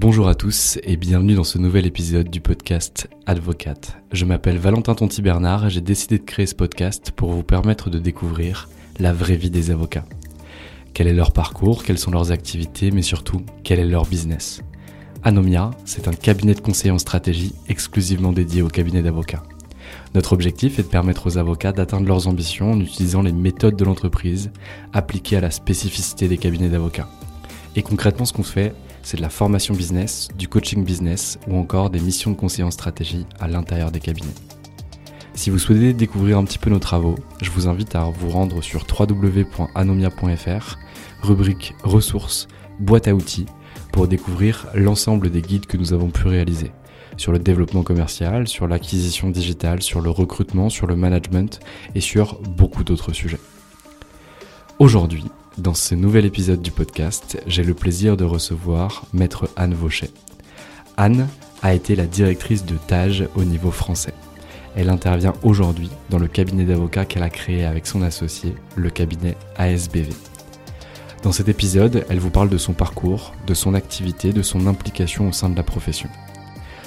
[0.00, 3.98] Bonjour à tous et bienvenue dans ce nouvel épisode du podcast Advocate.
[4.12, 7.90] Je m'appelle Valentin Tonti Bernard et j'ai décidé de créer ce podcast pour vous permettre
[7.90, 8.68] de découvrir
[9.00, 10.04] la vraie vie des avocats.
[10.94, 14.62] Quel est leur parcours, quelles sont leurs activités, mais surtout quel est leur business?
[15.24, 19.42] Anomia, c'est un cabinet de conseil en stratégie exclusivement dédié au cabinet d'avocats.
[20.14, 23.84] Notre objectif est de permettre aux avocats d'atteindre leurs ambitions en utilisant les méthodes de
[23.84, 24.52] l'entreprise
[24.92, 27.08] appliquées à la spécificité des cabinets d'avocats.
[27.74, 31.90] Et concrètement, ce qu'on fait, c'est de la formation business, du coaching business ou encore
[31.90, 34.34] des missions de conseil en stratégie à l'intérieur des cabinets.
[35.34, 38.60] Si vous souhaitez découvrir un petit peu nos travaux, je vous invite à vous rendre
[38.62, 40.78] sur www.anomia.fr,
[41.22, 42.48] rubrique ressources,
[42.80, 43.46] boîte à outils,
[43.92, 46.72] pour découvrir l'ensemble des guides que nous avons pu réaliser
[47.16, 51.60] sur le développement commercial, sur l'acquisition digitale, sur le recrutement, sur le management
[51.94, 53.40] et sur beaucoup d'autres sujets.
[54.78, 55.24] Aujourd'hui,
[55.58, 60.10] dans ce nouvel épisode du podcast, j'ai le plaisir de recevoir Maître Anne Vauchet.
[60.96, 61.28] Anne
[61.62, 64.14] a été la directrice de TAGE au niveau français.
[64.76, 69.36] Elle intervient aujourd'hui dans le cabinet d'avocats qu'elle a créé avec son associé, le cabinet
[69.56, 70.10] ASBV.
[71.24, 75.28] Dans cet épisode, elle vous parle de son parcours, de son activité, de son implication
[75.28, 76.08] au sein de la profession.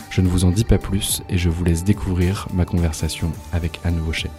[0.09, 3.81] Je ne vous en dis pas plus et je vous laisse découvrir ma conversation avec
[3.83, 4.31] Anne Vauchet.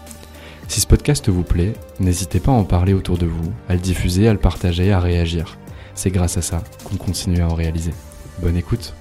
[0.68, 3.80] Si ce podcast vous plaît, n'hésitez pas à en parler autour de vous, à le
[3.80, 5.58] diffuser, à le partager, à réagir.
[5.94, 7.92] C'est grâce à ça qu'on continue à en réaliser.
[8.40, 8.94] Bonne écoute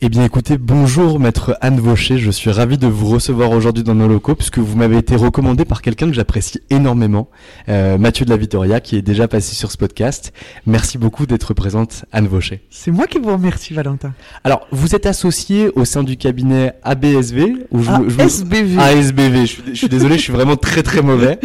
[0.00, 3.96] eh bien écoutez, bonjour maître Anne Vaucher, je suis ravi de vous recevoir aujourd'hui dans
[3.96, 7.28] nos locaux puisque vous m'avez été recommandé par quelqu'un que j'apprécie énormément,
[7.68, 10.32] euh, Mathieu de la Vittoria, qui est déjà passé sur ce podcast.
[10.66, 12.60] Merci beaucoup d'être présente Anne Vaucher.
[12.70, 14.14] C'est moi qui vous remercie Valentin.
[14.44, 18.78] Alors, vous êtes associé au sein du cabinet ABSV ou je, je- ASBV.
[18.78, 21.40] ASBV, je suis, je suis désolé, je suis vraiment très très mauvais.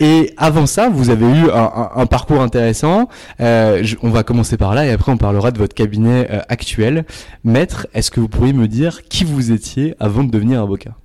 [0.00, 3.08] Et avant ça, vous avez eu un, un- un parcours intéressant.
[3.40, 6.40] Euh, je- on va commencer par là et après on parlera de votre cabinet euh,
[6.50, 7.06] actuel.
[7.44, 10.96] Maître, est-ce que vous pourriez me dire qui vous étiez avant de devenir avocat?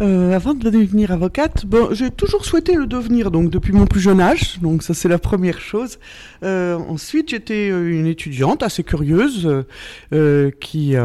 [0.00, 4.00] Euh, avant de devenir avocate, bon, j'ai toujours souhaité le devenir, donc depuis mon plus
[4.00, 4.58] jeune âge.
[4.62, 5.98] Donc ça c'est la première chose.
[6.42, 9.64] Euh, ensuite, j'étais euh, une étudiante assez curieuse
[10.60, 10.96] qui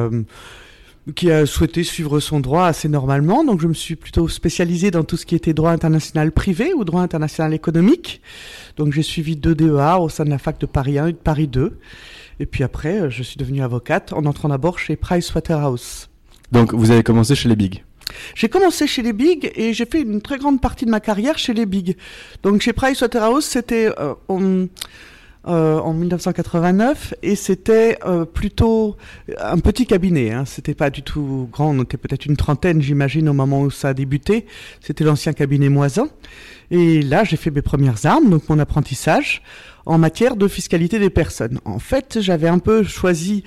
[1.14, 3.44] qui a souhaité suivre son droit assez normalement.
[3.44, 6.84] Donc je me suis plutôt spécialisée dans tout ce qui était droit international privé ou
[6.84, 8.22] droit international économique.
[8.78, 11.18] Donc j'ai suivi deux DEA au sein de la fac de Paris 1 et de
[11.18, 11.78] Paris 2.
[12.40, 16.09] Et puis après, euh, je suis devenue avocate en entrant d'abord chez Pricewaterhouse.
[16.51, 17.84] Donc vous avez commencé chez les Big.
[18.35, 21.38] J'ai commencé chez les Big et j'ai fait une très grande partie de ma carrière
[21.38, 21.97] chez les Big.
[22.44, 24.68] Donc chez Pricewaterhouse, c'était euh, en,
[25.48, 28.95] euh, en 1989 et c'était euh, plutôt
[29.39, 30.31] un petit cabinet.
[30.31, 30.45] Hein.
[30.45, 33.89] C'était pas du tout grand, on était peut-être une trentaine, j'imagine, au moment où ça
[33.89, 34.45] a débuté.
[34.81, 36.10] C'était l'ancien cabinet Moisin.
[36.71, 39.44] Et là, j'ai fait mes premières armes, donc mon apprentissage
[39.86, 41.60] en matière de fiscalité des personnes.
[41.66, 43.44] En fait, j'avais un peu choisi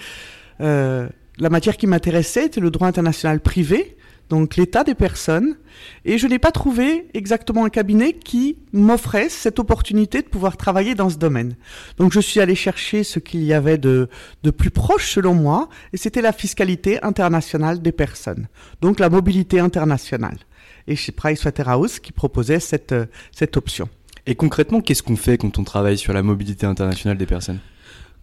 [0.60, 1.08] euh,
[1.38, 3.96] la matière qui m'intéressait, c'était le droit international privé,
[4.28, 5.56] donc l'état des personnes,
[6.04, 10.94] et je n'ai pas trouvé exactement un cabinet qui m'offrait cette opportunité de pouvoir travailler
[10.94, 11.54] dans ce domaine.
[11.96, 14.08] Donc je suis allé chercher ce qu'il y avait de,
[14.42, 18.48] de plus proche selon moi, et c'était la fiscalité internationale des personnes,
[18.80, 20.38] donc la mobilité internationale.
[20.86, 22.94] Et chez Pricewaterhouse qui proposait cette,
[23.30, 23.88] cette option.
[24.28, 27.60] Et concrètement, qu'est-ce qu'on fait quand on travaille sur la mobilité internationale des personnes?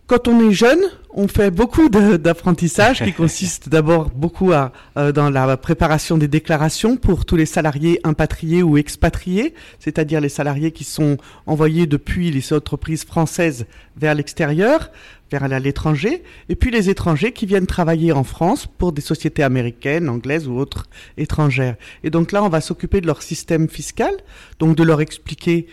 [0.06, 0.82] Quand on est jeune,
[1.16, 6.96] on fait beaucoup d'apprentissage qui consiste d'abord beaucoup à, euh, dans la préparation des déclarations
[6.96, 11.18] pour tous les salariés impatriés ou expatriés, c'est-à-dire les salariés qui sont
[11.48, 13.66] envoyés depuis les entreprises françaises
[13.98, 14.92] vers l'extérieur,
[15.32, 20.08] vers l'étranger, et puis les étrangers qui viennent travailler en France pour des sociétés américaines,
[20.08, 20.86] anglaises ou autres
[21.18, 21.78] étrangères.
[22.04, 24.14] Et donc là, on va s'occuper de leur système fiscal,
[24.60, 25.66] donc de leur expliquer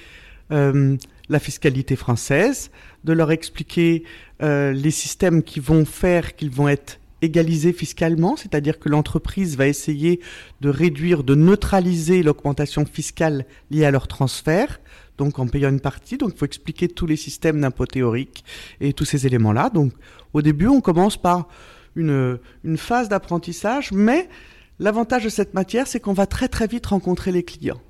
[0.53, 0.97] euh,
[1.29, 2.71] la fiscalité française,
[3.05, 4.05] de leur expliquer
[4.43, 9.67] euh, les systèmes qui vont faire qu'ils vont être égalisés fiscalement, c'est-à-dire que l'entreprise va
[9.69, 10.21] essayer
[10.61, 14.81] de réduire, de neutraliser l'augmentation fiscale liée à leur transfert,
[15.19, 16.19] donc en payant une partie.
[16.19, 18.45] Donc il faut expliquer tous les systèmes d'impôt théorique
[18.81, 19.71] et tous ces éléments-là.
[19.71, 19.93] Donc
[20.33, 21.49] au début, on commence par
[21.95, 24.29] une, une phase d'apprentissage, mais
[24.81, 27.81] l'avantage de cette matière, c'est qu'on va très très vite rencontrer les clients.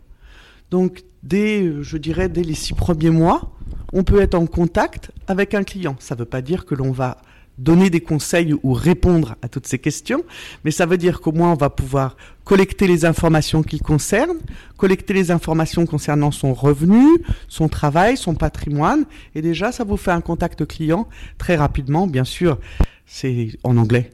[0.72, 3.52] Donc dès, je dirais, dès les six premiers mois,
[3.92, 5.96] on peut être en contact avec un client.
[5.98, 7.18] Ça ne veut pas dire que l'on va
[7.58, 10.24] donner des conseils ou répondre à toutes ces questions,
[10.64, 14.38] mais ça veut dire qu'au moins on va pouvoir collecter les informations qu'il concerne,
[14.78, 17.06] collecter les informations concernant son revenu,
[17.48, 19.04] son travail, son patrimoine,
[19.34, 22.58] et déjà ça vous fait un contact client très rapidement, bien sûr,
[23.04, 24.08] c'est en anglais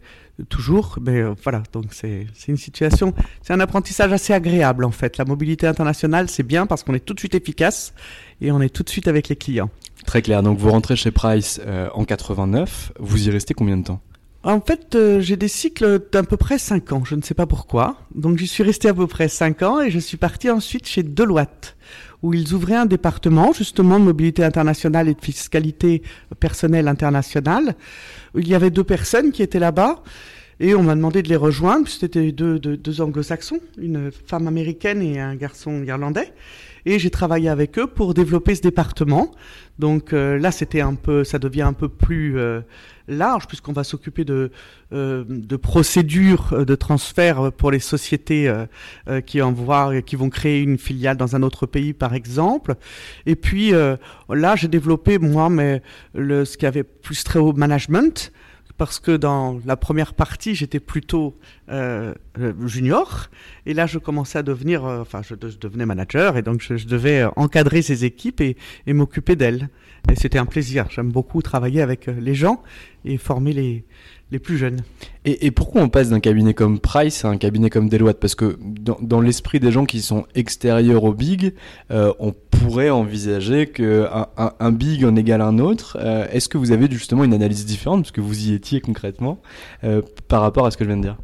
[0.48, 3.12] toujours, mais euh, voilà, donc c'est une situation,
[3.42, 5.16] c'est un apprentissage assez agréable en fait.
[5.16, 7.92] La mobilité internationale, c'est bien parce qu'on est tout de suite efficace
[8.40, 9.70] et on est tout de suite avec les clients.
[10.06, 13.84] Très clair, donc vous rentrez chez Price euh, en 89, vous y restez combien de
[13.84, 14.00] temps?
[14.48, 17.44] En fait, euh, j'ai des cycles d'à peu près 5 ans, je ne sais pas
[17.44, 17.98] pourquoi.
[18.14, 21.02] Donc j'y suis resté à peu près 5 ans et je suis parti ensuite chez
[21.02, 21.76] Deloitte,
[22.22, 26.02] où ils ouvraient un département justement de mobilité internationale et de fiscalité
[26.40, 27.74] personnelle internationale.
[28.34, 30.02] Il y avait deux personnes qui étaient là-bas
[30.60, 31.86] et on m'a demandé de les rejoindre.
[31.86, 36.32] C'était deux, deux, deux anglo-saxons, une femme américaine et un garçon irlandais
[36.88, 39.30] et j'ai travaillé avec eux pour développer ce département.
[39.78, 42.62] Donc euh, là, c'était un peu, ça devient un peu plus euh,
[43.08, 44.50] large puisqu'on va s'occuper de,
[44.94, 48.50] euh, de procédures de transfert pour les sociétés
[49.26, 52.74] qui vont créer une filiale dans un autre pays, par exemple.
[53.26, 55.82] Et puis là, j'ai développé moi, mais
[56.14, 58.32] le, ce qui avait plus très haut management
[58.78, 61.36] parce que dans la première partie, j'étais plutôt
[61.68, 63.28] euh, euh, junior,
[63.66, 67.26] et là, je commençais à devenir, euh, enfin, je, devenais manager, et donc je, devais
[67.36, 69.68] encadrer ces équipes et m'occuper d'elles.
[70.10, 70.86] Et c'était un plaisir.
[70.90, 72.62] J'aime beaucoup travailler avec les gens
[73.04, 73.84] et former les,
[74.30, 74.80] les plus jeunes.
[75.24, 78.18] Et, pourquoi on passe d'un cabinet comme Price à un cabinet comme Deloitte?
[78.18, 81.52] Parce que dans, l'esprit des gens qui sont extérieurs au big,
[81.90, 85.98] euh, on pourrait envisager qu'un un, big en égale un autre.
[86.00, 89.40] Euh, est-ce que vous avez justement une analyse différente, parce que vous y étiez concrètement,
[89.84, 91.18] euh, par rapport à ce que je viens de dire?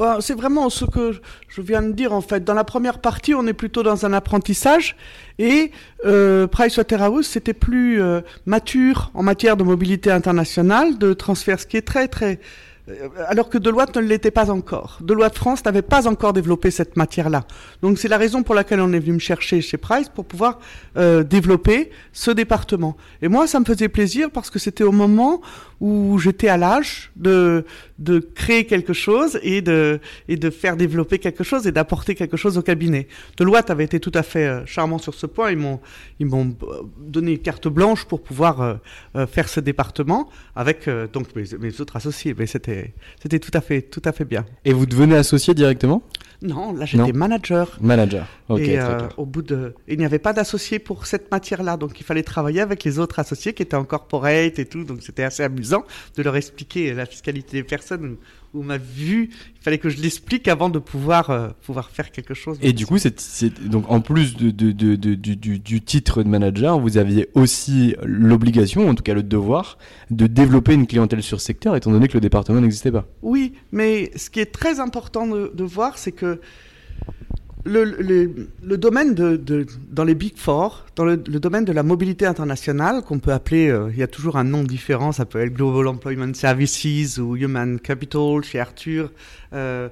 [0.00, 1.12] Bah, c'est vraiment ce que
[1.48, 2.42] je viens de dire en fait.
[2.42, 4.96] Dans la première partie, on est plutôt dans un apprentissage
[5.38, 5.72] et
[6.06, 11.76] euh, Pricewaterhouse c'était plus euh, mature en matière de mobilité internationale, de transfert, ce qui
[11.76, 12.40] est très très
[13.28, 14.98] alors que Deloitte ne l'était pas encore.
[15.00, 17.44] Deloitte France n'avait pas encore développé cette matière-là.
[17.82, 20.58] Donc c'est la raison pour laquelle on est venu me chercher chez Price pour pouvoir
[20.96, 22.96] euh, développer ce département.
[23.22, 25.40] Et moi, ça me faisait plaisir parce que c'était au moment
[25.80, 27.64] où j'étais à l'âge de,
[28.34, 30.00] créer quelque chose et de,
[30.50, 33.08] faire développer quelque chose et d'apporter quelque chose au cabinet.
[33.36, 35.50] Deloitte avait été tout à fait euh, charmant sur ce point.
[35.50, 35.80] Ils m'ont,
[36.18, 36.54] ils m'ont
[36.98, 38.78] donné une carte blanche pour pouvoir
[39.30, 42.34] faire ce département avec donc mes, mes autres associés.
[42.38, 42.79] Mais c'était
[43.22, 44.44] c'était, tout à fait, tout à fait bien.
[44.64, 46.02] Et vous devenez associé directement?
[46.42, 47.76] Non, là j'étais manager.
[47.80, 48.26] Manager.
[48.48, 48.60] Ok.
[48.60, 52.04] Et euh, au bout de, il n'y avait pas d'associé pour cette matière-là, donc il
[52.04, 55.42] fallait travailler avec les autres associés qui étaient en corporate et tout, donc c'était assez
[55.42, 55.84] amusant
[56.16, 58.16] de leur expliquer la fiscalité des personnes
[58.54, 62.34] où m'a vu, il fallait que je l'explique avant de pouvoir, euh, pouvoir faire quelque
[62.34, 62.58] chose.
[62.62, 66.78] Et du coup, c'est, donc en plus de, de, de, du, du, titre de manager,
[66.78, 69.78] vous aviez aussi l'obligation, en tout cas le devoir,
[70.10, 73.06] de développer une clientèle sur secteur, étant donné que le département n'existait pas.
[73.22, 76.40] Oui, mais ce qui est très important de voir, c'est que
[77.64, 83.18] le, domaine de, dans les Big Four, dans le, domaine de la mobilité internationale, qu'on
[83.18, 86.34] peut appeler, euh, il y a toujours un nom différent, ça peut être Global Employment
[86.34, 89.12] Services ou Human Capital chez Arthur.
[89.52, 89.88] Euh,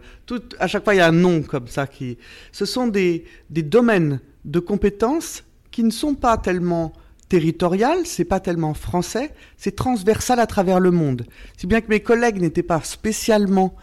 [0.58, 2.18] à chaque fois, il y a un nom comme ça qui.
[2.52, 6.92] Ce sont des, des domaines de compétences qui ne sont pas tellement
[7.28, 11.26] territoriales, c'est pas tellement français, c'est transversal à travers le monde.
[11.56, 13.76] Si bien que mes collègues n'étaient pas spécialement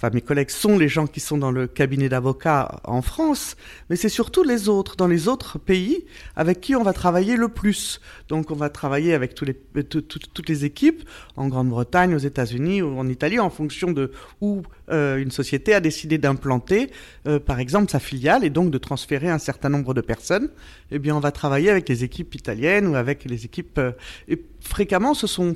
[0.00, 3.56] enfin mes collègues sont les gens qui sont dans le cabinet d'avocats en France,
[3.90, 7.48] mais c'est surtout les autres, dans les autres pays avec qui on va travailler le
[7.48, 8.00] plus.
[8.28, 13.38] Donc on va travailler avec toutes les équipes en Grande-Bretagne, aux États-Unis ou en Italie
[13.38, 16.90] en fonction de où euh, une société a décidé d'implanter,
[17.26, 20.48] euh, par exemple, sa filiale et donc de transférer un certain nombre de personnes.
[20.90, 23.78] Eh bien, on va travailler avec les équipes italiennes ou avec les équipes.
[23.78, 23.92] Euh,
[24.28, 25.54] et fréquemment, ce sont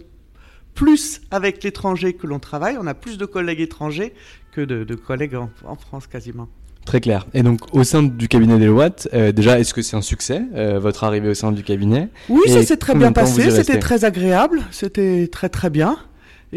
[0.75, 2.77] plus avec l'étranger que l'on travaille.
[2.81, 4.13] On a plus de collègues étrangers
[4.53, 6.49] que de, collègues en, France quasiment.
[6.85, 7.27] Très clair.
[7.33, 10.79] Et donc, au sein du cabinet Deloitte, euh, déjà, est-ce que c'est un succès, euh,
[10.79, 12.09] votre arrivée au sein du cabinet?
[12.29, 13.51] Oui, ça s'est très bien passé.
[13.51, 14.61] C'était très agréable.
[14.71, 15.97] C'était très, très bien.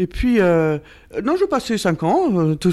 [0.00, 0.78] Et puis, euh,
[1.24, 2.72] non, je passais 5 ans, tout,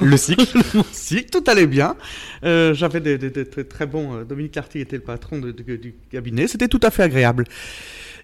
[0.00, 1.96] le cycle, le cycle, tout allait bien.
[2.42, 4.22] J'avais des, très bons.
[4.24, 7.44] Dominique Lartigue était le patron du cabinet, c'était tout à fait agréable.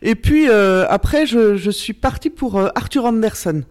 [0.05, 3.65] Et puis euh, après, je, je, suis parti pour euh, Arthur Anderson,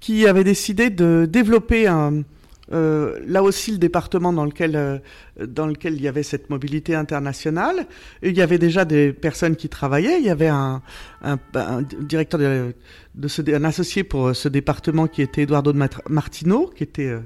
[0.00, 2.22] qui avait décidé de développer un,
[2.72, 4.98] euh, là aussi le département dans lequel euh,
[5.46, 7.86] dans lequel il y avait cette mobilité internationale.
[8.22, 10.18] Il y avait déjà des personnes qui travaillaient.
[10.18, 10.82] Il y avait un,
[11.22, 15.72] un, un directeur de, ce, un associé pour ce département qui était Eduardo
[16.08, 17.16] Martino, qui était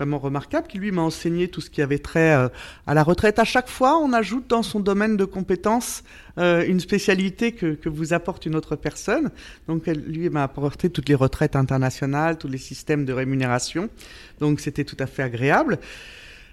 [0.00, 2.48] vraiment remarquable, qui lui m'a enseigné tout ce qui avait trait euh,
[2.86, 3.38] à la retraite.
[3.38, 6.04] À chaque fois, on ajoute dans son domaine de compétences
[6.38, 9.30] euh, une spécialité que, que, vous apporte une autre personne.
[9.68, 13.90] Donc, elle, lui m'a apporté toutes les retraites internationales, tous les systèmes de rémunération.
[14.38, 15.78] Donc, c'était tout à fait agréable.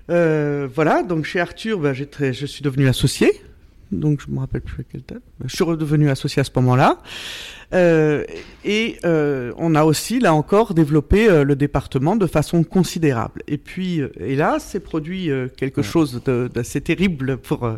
[0.10, 3.32] Euh, voilà, donc chez Arthur, ben, je suis devenu associé
[3.92, 5.24] donc je me rappelle plus à quelle date.
[5.46, 7.00] Je suis redevenu associé à ce moment-là.
[7.74, 8.24] Euh,
[8.64, 13.44] et euh, on a aussi, là encore, développé euh, le département de façon considérable.
[13.48, 16.22] Et puis, hélas, s'est produit quelque chose
[16.54, 17.70] d'assez terrible pour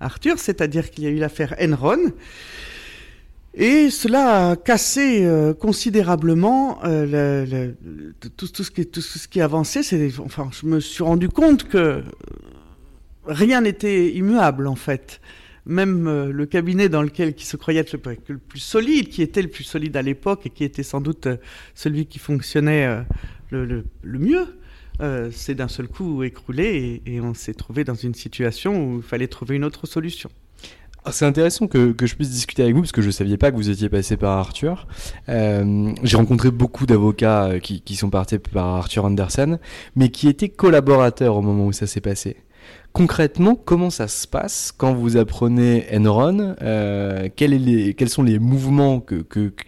[0.00, 2.12] Arthur, c'est-à-dire qu'il y a eu l'affaire Enron.
[3.54, 7.74] Et cela a cassé considérablement le, le,
[8.36, 9.80] tout, tout, ce qui, tout ce qui avançait.
[10.24, 12.02] Enfin, je me suis rendu compte que
[13.26, 15.20] rien n'était immuable, en fait
[15.66, 19.42] même euh, le cabinet dans lequel qui se croyait être le, plus solide, qui était
[19.42, 21.36] le plus solide à l'époque et qui était sans doute euh,
[21.74, 23.02] celui qui fonctionnait euh,
[23.50, 24.46] le, mieux,
[25.32, 29.28] c'est d'un seul coup écroulé et, on s'est trouvé dans une situation où il fallait
[29.28, 30.30] trouver une autre solution.
[31.06, 33.50] Ah, c'est intéressant que, je puisse discuter avec vous parce que je ne saviez pas
[33.50, 34.86] que vous étiez passé par Arthur.
[35.26, 39.58] J'ai rencontré beaucoup d'avocats qui, qui, sont partis par Arthur Andersen,
[39.96, 42.36] mais qui étaient collaborateurs au moment où ça s'est passé.
[42.92, 49.22] Concrètement, comment ça se passe quand vous apprenez Enron euh, Quels sont les mouvements que,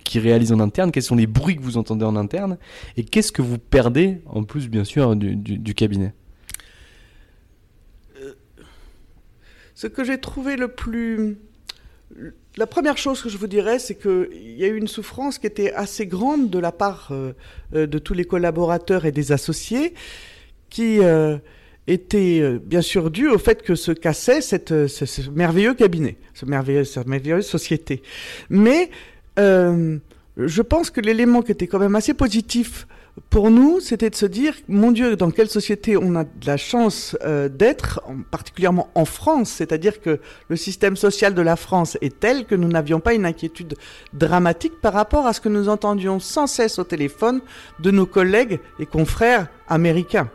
[0.04, 2.58] qu'ils réalisent en interne Quels sont les bruits que vous entendez en interne
[2.96, 6.14] Et qu'est-ce que vous perdez, en plus, bien sûr, du, cabinet
[8.20, 8.32] euh,
[9.76, 11.38] Ce que j'ai trouvé le plus...
[12.56, 15.46] La première chose que je vous dirais, c'est qu'il y a eu une souffrance qui
[15.46, 17.34] était assez grande de la part euh,
[17.72, 19.94] de tous les collaborateurs et des associés
[20.70, 20.98] qui
[21.86, 26.16] était euh, bien sûr dû au fait que se cassait cette, euh, ce, merveilleux cabinet,
[26.34, 28.02] ce merveilleux, cette merveilleuse société.
[28.50, 28.90] Mais
[29.38, 29.98] euh,
[30.36, 32.86] je pense que l'élément qui était quand même assez positif
[33.28, 36.56] pour nous, c'était de se dire, mon Dieu, dans quelle société on a de la
[36.56, 37.14] chance
[37.50, 42.54] d'être, particulièrement en France, c'est-à-dire que le système social de la France est tel que
[42.54, 43.74] nous n'avions pas une inquiétude
[44.14, 47.42] dramatique par rapport à ce que nous entendions sans cesse au téléphone
[47.80, 50.30] de nos collègues et confrères américains.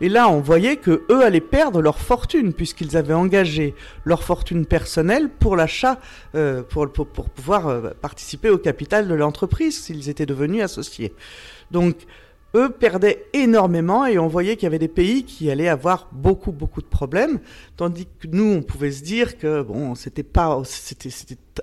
[0.00, 3.74] Et là, on voyait que eux allaient perdre leur fortune puisqu'ils avaient engagé
[4.04, 6.00] leur fortune personnelle pour l'achat,
[6.34, 11.12] euh, pour, pour, pouvoir euh, participer au capital de l'entreprise s'ils étaient devenus associés.
[11.70, 11.96] Donc,
[12.54, 16.52] eux perdaient énormément et on voyait qu'il y avait des pays qui allaient avoir beaucoup
[16.52, 17.40] beaucoup de problèmes,
[17.76, 21.10] tandis que nous, on pouvait se dire que bon, c'était pas, c'était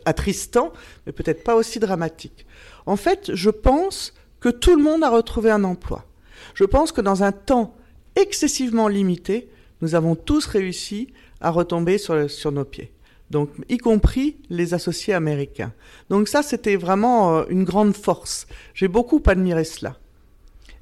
[0.06, 0.74] attristant,
[1.06, 2.46] mais peut-être pas aussi dramatique.
[2.86, 6.06] En fait, je pense que tout le monde a retrouvé un emploi.
[6.54, 7.76] Je pense que dans un temps
[8.16, 9.50] excessivement limité,
[9.82, 11.08] nous avons tous réussi
[11.42, 12.92] à retomber sur, nos pieds.
[13.30, 15.74] Donc, y compris les associés américains.
[16.10, 18.48] Donc ça, c'était vraiment euh, une grande force.
[18.74, 19.98] J'ai beaucoup admiré cela.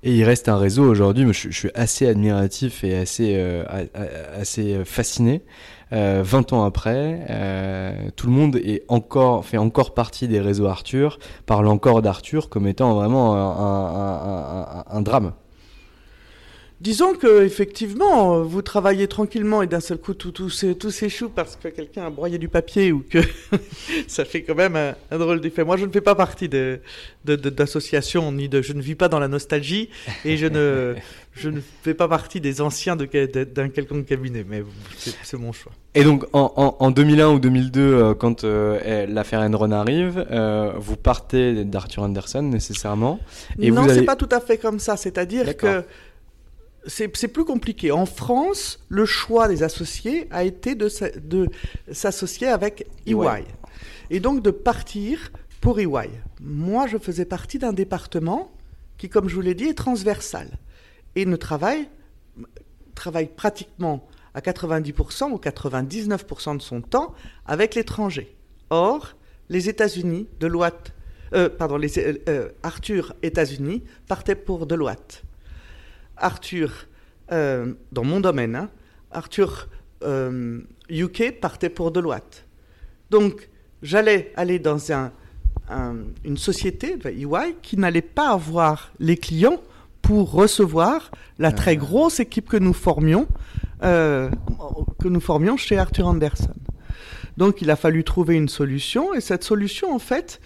[0.05, 5.41] Et il reste un réseau aujourd'hui, je, je, suis assez admiratif et assez, euh, fasciné.
[5.93, 10.65] Euh, 20 ans après, euh, tout le monde est encore, fait encore partie des réseaux
[10.65, 13.33] Arthur, parle encore d'Arthur comme étant vraiment
[14.89, 15.33] un drame.
[16.83, 21.69] Disons que effectivement, vous travaillez tranquillement et d'un seul coup tout, tout, s'échoue parce que
[21.69, 23.19] quelqu'un a broyé du papier ou que
[24.07, 25.63] ça fait quand même un, drôle d'effet.
[25.63, 26.49] Moi, je ne fais pas partie
[27.23, 29.87] d'associations de, ni de, je ne vis pas dans la nostalgie
[30.25, 30.95] et je ne,
[31.33, 34.61] je ne fais pas partie des anciens d'un quelconque cabinet, mais
[34.97, 35.71] c'est mon choix.
[35.95, 40.97] Et donc en, en, 2001 ou 2002, euh, quand euh, l'affaire Enron arrive, euh, vous
[40.97, 43.21] partez d'Arthur Anderson nécessairement.
[43.57, 44.97] Et non, c'est pas tout à fait comme ça.
[44.97, 45.85] C'est-à-dire que
[46.85, 47.91] c'est plus compliqué.
[47.91, 51.47] En France, le choix des associés a été de, de
[51.91, 53.45] s'associer avec EY.
[54.09, 56.09] Et donc de partir pour EY.
[56.41, 58.51] Moi, je faisais partie d'un département
[58.97, 60.49] qui, comme je vous l'ai dit, est transversal
[61.15, 61.87] et ne travaille,
[62.95, 67.13] travaille pratiquement à 90% ou 99% de son temps
[67.45, 68.35] avec l'étranger.
[68.69, 69.15] Or,
[69.49, 70.93] les États-Unis, Deloitte,
[71.33, 75.23] euh, pardon, les, euh, euh, Arthur États-Unis partait pour Deloitte.
[76.17, 76.88] Arthur,
[77.32, 78.70] euh, dans mon domaine, hein,
[79.12, 79.70] Arthur
[80.89, 82.46] UK partait pour Deloitte.
[83.10, 83.50] Donc,
[83.82, 85.12] j'allais aller dans un,
[86.25, 89.62] une société, EY, qui n'allait pas avoir les clients
[90.03, 91.75] pour recevoir la très ah.
[91.75, 93.27] grosse équipe que nous formions,
[93.84, 94.29] euh,
[95.01, 96.53] que nous formions chez Arthur Anderson.
[97.38, 100.39] Donc il a fallu trouver une solution et cette solution en fait,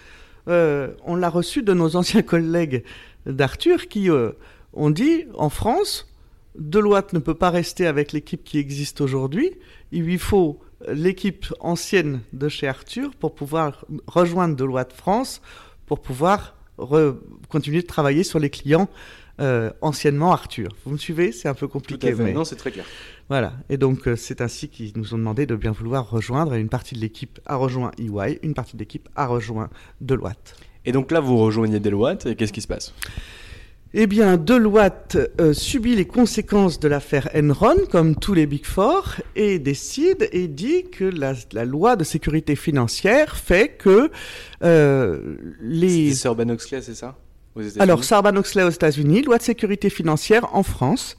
[0.48, 2.84] euh, on l'a reçue de nos anciens collègues
[3.26, 4.08] d'Arthur qui
[4.72, 6.12] ont dit en France,
[6.56, 9.52] Deloitte ne peut pas rester avec l'équipe qui existe aujourd'hui,
[9.92, 15.40] il lui faut l'équipe ancienne de chez Arthur pour pouvoir rejoindre Deloitte France,
[15.86, 16.54] pour pouvoir
[17.48, 18.88] continuer de travailler sur les clients
[19.40, 20.68] euh, anciennement Arthur.
[20.84, 21.30] Vous me suivez?
[21.32, 22.12] C'est un peu compliqué.
[22.14, 22.32] Mais...
[22.32, 22.84] Non, c'est très clair.
[23.28, 23.52] Voilà.
[23.68, 26.54] Et donc, euh, c'est ainsi qu'ils nous ont demandé de bien vouloir rejoindre.
[26.54, 29.70] Et une partie de l'équipe a rejoint EY, une partie de l'équipe a rejoint
[30.00, 30.56] Deloitte.
[30.84, 32.94] Et donc là, vous rejoignez Deloitte, et qu'est-ce qui se passe?
[33.94, 39.16] Eh bien, Deloitte euh, subit les conséquences de l'affaire Enron, comme tous les Big Four,
[39.34, 44.10] et décide et dit que la, loi de sécurité financière fait que
[44.60, 46.10] les...
[46.10, 47.16] C'est Sarbanes-Oxley, c'est ça?
[47.78, 51.16] Alors, Sarbanes-Oxley aux États-Unis, loi de sécurité financière en France,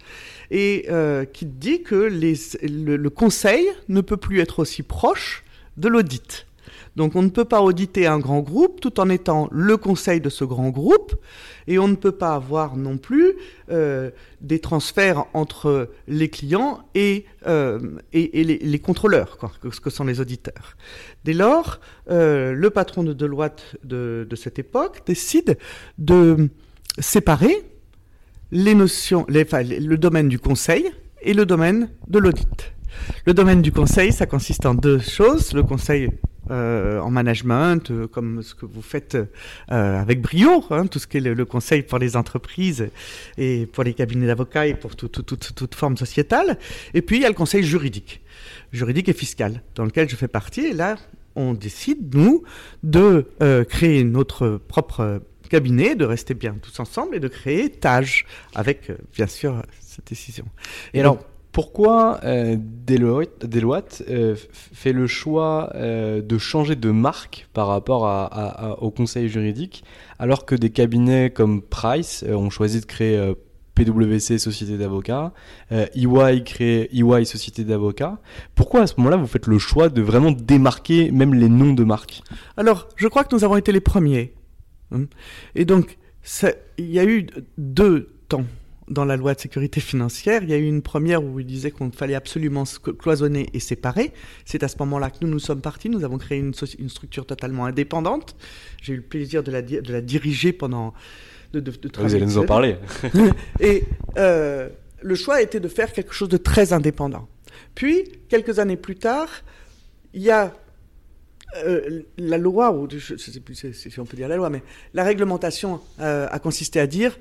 [0.51, 5.43] et euh, qui dit que les, le, conseil ne peut plus être aussi proche
[5.77, 6.47] de l'audit.
[6.96, 10.29] Donc on ne peut pas auditer un grand groupe tout en étant le conseil de
[10.29, 11.15] ce grand groupe,
[11.67, 13.34] et on ne peut pas avoir non plus
[13.69, 14.10] euh,
[14.41, 17.79] des transferts entre les clients et, euh,
[18.13, 20.75] les, contrôleurs, quoi, ce que sont les auditeurs.
[21.25, 21.79] Dès lors,
[22.10, 25.58] euh, le patron de Deloitte de, cette époque décide
[25.98, 26.50] de
[26.98, 27.63] séparer
[28.51, 30.89] les notions, le domaine du conseil
[31.22, 32.74] et le domaine de l'audit.
[33.25, 35.53] Le domaine du conseil, ça consiste en deux choses.
[35.53, 36.10] Le conseil
[36.51, 41.08] euh, en management, euh, comme ce que vous faites euh, avec brio, hein, tout ce
[41.08, 42.89] qui est le, conseil pour les entreprises
[43.38, 46.58] et pour les cabinets d'avocats et pour toute forme sociétale.
[46.93, 48.21] Et puis il y a le conseil juridique,
[48.71, 50.62] juridique et fiscal, dans lequel je fais partie.
[50.62, 50.95] Et là,
[51.36, 52.43] on décide, nous,
[52.84, 53.28] de
[53.69, 59.28] créer notre propre cabinet, de rester bien tous ensemble et de créer TAGE, avec, bien
[59.28, 60.45] sûr, cette décision.
[60.93, 61.19] Et, alors,
[61.51, 68.91] pourquoi euh, Deloitte, euh, fait le choix euh, de changer de marque par rapport au
[68.91, 69.83] conseil juridique,
[70.19, 73.33] alors que des cabinets comme Price ont choisi de créer
[73.73, 75.33] PwC Société d'avocats,
[75.71, 78.19] EY crée EY Société d'avocats?
[78.55, 81.83] Pourquoi à ce moment-là vous faites le choix de vraiment démarquer même les noms de
[81.83, 82.21] marques?
[82.57, 84.33] Alors, je crois que nous avons été les premiers.
[84.91, 85.05] Hein.
[85.55, 85.97] Et donc,
[86.77, 88.45] il y a eu deux temps
[88.89, 91.71] dans la loi de sécurité financière, il y a eu une première où il disait
[91.71, 92.63] qu'on fallait absolument
[92.97, 94.12] cloisonner et séparer.
[94.45, 95.89] C'est à ce moment-là que nous nous sommes partis.
[95.89, 98.36] Nous avons créé une, une structure totalement indépendante.
[98.82, 100.93] J'ai eu le plaisir de la, de la diriger pendant.
[101.54, 102.78] De, de, de Vous allez nous en parler.
[103.60, 103.84] et
[104.17, 104.69] euh,
[105.02, 107.28] le choix a été de faire quelque chose de très indépendant.
[107.75, 109.30] Puis, quelques années plus tard,
[110.13, 110.54] il y a
[111.58, 114.62] euh, la loi, ou je ne sais plus si on peut dire la loi, mais
[114.93, 117.17] la réglementation euh, a consisté à dire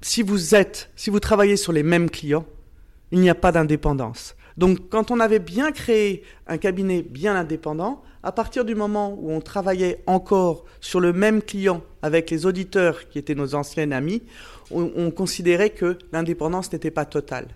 [0.00, 2.46] si vous êtes, si vous travaillez sur les mêmes clients,
[3.10, 4.36] il n'y a pas d'indépendance.
[4.56, 9.30] Donc, quand on avait bien créé un cabinet bien indépendant, à partir du moment où
[9.30, 14.22] on travaillait encore sur le même client avec les auditeurs qui étaient nos anciens amis,
[14.70, 17.48] on, considérait que l'indépendance n'était pas totale.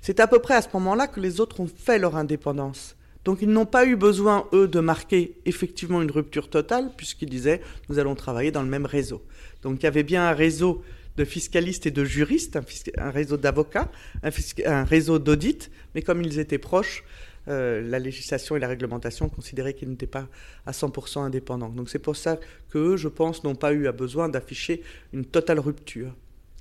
[0.00, 2.96] C'est à peu près à ce moment-là que les autres ont fait leur indépendance.
[3.24, 7.60] Donc ils n'ont pas eu besoin, eux, de marquer effectivement une rupture totale, puisqu'ils disaient,
[7.88, 9.22] nous allons travailler dans le même réseau.
[9.62, 10.82] Donc il y avait bien un réseau
[11.16, 12.58] de fiscalistes et de juristes,
[12.98, 13.90] un, réseau d'avocats,
[14.22, 17.04] un, réseau d'audit, mais comme ils étaient proches,
[17.46, 20.26] euh, la législation et la réglementation considéraient qu'ils n'étaient pas
[20.66, 21.68] à 100% indépendants.
[21.68, 22.38] Donc c'est pour ça
[22.70, 26.14] qu'eux, je pense, n'ont pas eu à besoin d'afficher une totale rupture.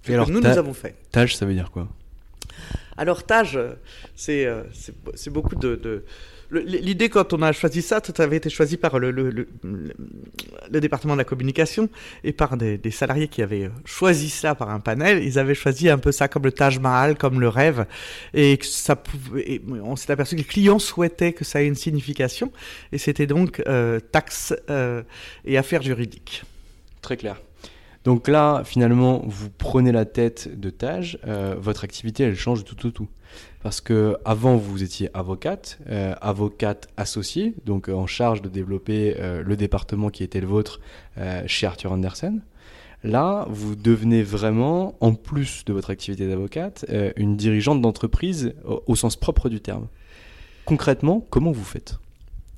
[0.08, 0.96] Et alors, nous, nous avons fait.
[1.12, 1.88] Tâche, ça veut dire quoi?
[2.98, 3.58] Alors, tâche,
[4.16, 4.64] c'est euh,
[5.32, 6.04] beaucoup de
[6.52, 11.14] L'idée, quand on a choisi ça, ça avait été choisi par le, le, le, département
[11.14, 11.90] de la communication
[12.24, 15.24] et par des, des, salariés qui avaient choisi ça par un panel.
[15.24, 17.86] Ils avaient choisi un peu ça comme le Taj Mahal, comme le rêve.
[18.34, 22.52] Et ça pouvait, on s'est aperçu que les clients souhaitaient que ça ait une signification.
[22.92, 25.04] Et c'était donc euh, taxes euh,
[25.46, 26.44] et affaires juridiques.
[27.02, 27.42] Très clair.
[28.04, 32.76] Donc là, finalement, vous prenez la tête de Tage, euh, votre activité, elle change tout,
[32.76, 33.08] tout, tout.
[33.62, 39.56] Parce que avant, vous étiez avocate, euh, avocate associée, donc en charge de développer le
[39.56, 40.82] département qui était le vôtre
[41.46, 42.42] chez Arthur Andersen.
[43.06, 46.86] Là, vous devenez vraiment, en plus de votre activité d'avocate,
[47.16, 48.54] une dirigeante d'entreprise
[48.86, 49.88] au, sens propre du terme.
[50.66, 52.00] Concrètement, comment vous faites?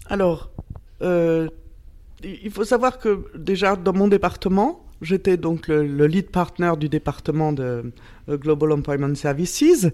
[0.08, 0.50] Alors,
[2.24, 7.52] il faut savoir que déjà dans mon département, J'étais donc le, lead partner du département
[7.52, 7.92] de
[8.30, 9.88] euh, Global Employment Services,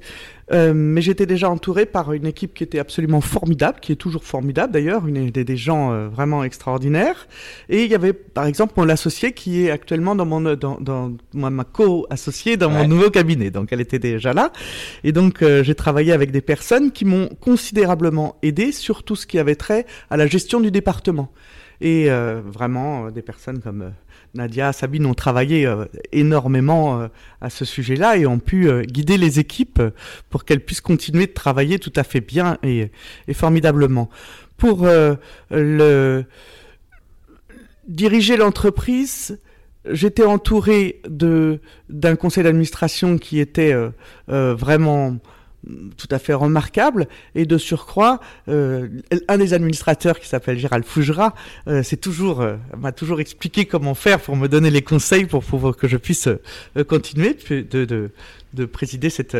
[0.51, 4.23] euh, mais j'étais déjà entouré par une équipe qui était absolument formidable, qui est toujours
[4.23, 7.27] formidable d'ailleurs, une des, des gens euh, vraiment extraordinaires.
[7.67, 11.11] Et il y avait par exemple mon associé qui est actuellement dans mon dans, dans
[11.33, 14.51] ma co-associée dans mon nouveau cabinet, donc elle était déjà là.
[15.03, 19.39] Et donc j'ai travaillé avec des personnes qui m'ont considérablement aidé sur tout ce qui
[19.39, 21.31] avait trait à la gestion du département.
[21.81, 23.91] Et vraiment des personnes comme
[24.33, 27.07] Nadia, Sabine ont travaillé euh, énormément euh,
[27.41, 29.81] à ce sujet-là et ont pu euh, guider les équipes
[30.29, 32.91] pour qu'elles puissent continuer de travailler tout à fait bien et,
[33.33, 34.09] formidablement.
[34.57, 34.87] Pour
[37.87, 39.39] diriger l'entreprise,
[39.89, 43.73] j'étais entouré d'un conseil d'administration qui était
[44.27, 45.17] vraiment
[45.97, 47.07] tout à fait remarquable.
[47.35, 48.87] Et de surcroît euh,
[49.27, 51.35] un des administrateurs qui s'appelle Gérald Fougera
[51.67, 55.43] euh, c'est toujours euh, m'a toujours expliqué comment faire pour me donner les conseils pour
[55.43, 56.29] pouvoir que je puisse
[56.87, 58.11] continuer de, de,
[58.53, 59.37] de, présider cette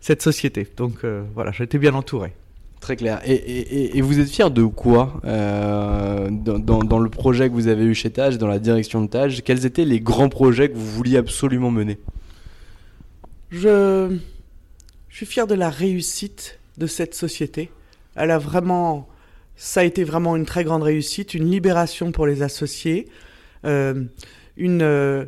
[0.00, 0.66] cette société.
[0.76, 1.04] Donc
[1.34, 2.32] voilà j'ai été bien entouré.
[2.80, 3.20] Très clair.
[3.26, 7.68] Et, et, et, vous êtes fier de quoi dans, dans, dans, le projet que vous
[7.68, 9.42] avez eu chez Tage, dans la direction de Tage?
[9.42, 11.98] Quels étaient les grands projets que vous vouliez absolument mener?
[13.50, 14.16] Je
[15.10, 17.70] je suis fier de la réussite de cette société.
[18.14, 19.08] Elle a vraiment,
[19.56, 23.08] ça a été vraiment une très grande réussite, une libération pour les associés,
[23.64, 24.04] euh,
[24.56, 25.26] une, euh,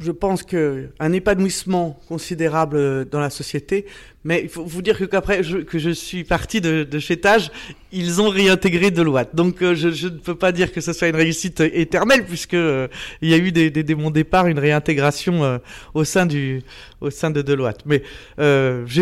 [0.00, 3.86] je pense que un épanouissement considérable dans la société.
[4.24, 7.50] Mais il faut vous dire qu'après que je suis parti de, de chez Tage,
[7.92, 9.34] ils ont réintégré Deloitte.
[9.34, 12.54] Donc euh, je, je, ne peux pas dire que ce soit une réussite éternelle puisque
[12.54, 12.88] euh,
[13.22, 15.58] il y a eu dès, mon départ une réintégration euh,
[15.94, 16.62] au sein du
[17.00, 17.84] au sein de Deloitte.
[17.86, 18.02] Mais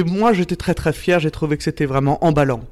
[0.07, 1.19] moi j'étais très très fier.
[1.19, 2.63] J'ai trouvé que c'était vraiment emballant,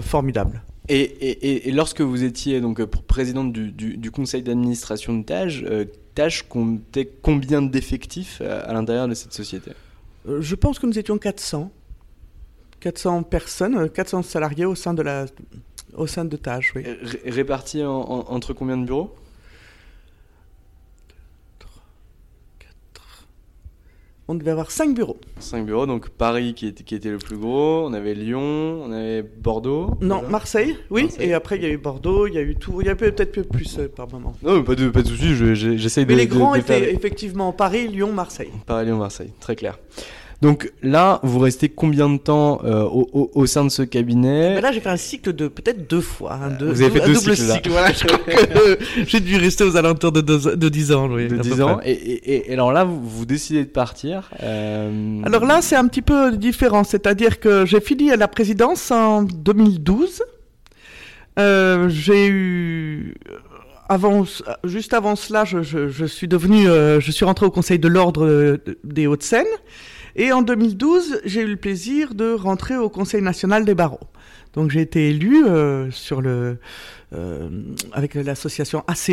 [0.00, 0.62] formidable.
[0.88, 5.64] Et, lorsque vous étiez donc présidente du conseil d'administration de Tage,
[6.14, 9.72] Tâche comptait combien d'effectifs euh, à l'intérieur de cette société?
[10.28, 11.70] Euh, Je pense que nous étions 400.
[12.80, 15.26] 400 personnes, 400 euh, salariés au sein de la
[15.94, 16.84] au sein de Tâche, oui.
[17.26, 19.12] répartis entre combien de bureaux?
[24.30, 25.18] On devait avoir cinq bureaux.
[25.40, 28.92] Cinq bureaux, donc Paris qui était, qui était le plus gros, on avait Lyon, on
[28.92, 29.90] avait Bordeaux.
[30.00, 32.80] Non, Marseille, oui, et après il y a eu Bordeaux, il y a eu tout,
[32.80, 34.36] il y a peut-être plus euh, par moment.
[34.44, 35.34] Non, pas de, pas de soucis,
[35.76, 36.12] j'essaye de.
[36.12, 38.52] Mais les grands étaient effectivement Paris, Lyon, Marseille.
[38.66, 39.80] Paris, Lyon, Marseille, très clair.
[40.40, 44.62] Donc là, vous restez combien de temps euh, au, au, sein de ce cabinet ben
[44.62, 46.40] Là, j'ai fait un cycle de peut-être deux fois.
[46.42, 47.92] Hein, deux, vous avez fait deux double cycles, voilà,
[49.06, 51.10] j'ai dû rester aux alentours de, de 10 ans.
[51.10, 51.80] Oui, de 10 ans.
[51.84, 54.30] Et, et, et, alors là, vous, vous décidez de partir.
[54.42, 55.20] Euh...
[55.24, 56.84] Alors là, c'est un petit peu différent.
[56.84, 60.22] C'est-à-dire que j'ai fini à la présidence en 2012.
[61.38, 63.14] Euh, j'ai eu
[63.90, 64.24] avant,
[64.64, 67.88] juste avant cela, je, je, je suis devenu, euh, je suis rentré au Conseil de
[67.88, 69.46] l'ordre des Hauts-de-Seine.
[70.16, 74.00] Et en 2012, j'ai eu le plaisir de rentrer au Conseil national des barreaux.
[74.54, 76.58] Donc j'ai été élu euh, sur le
[77.12, 77.48] euh,
[77.92, 79.10] avec l'association ACE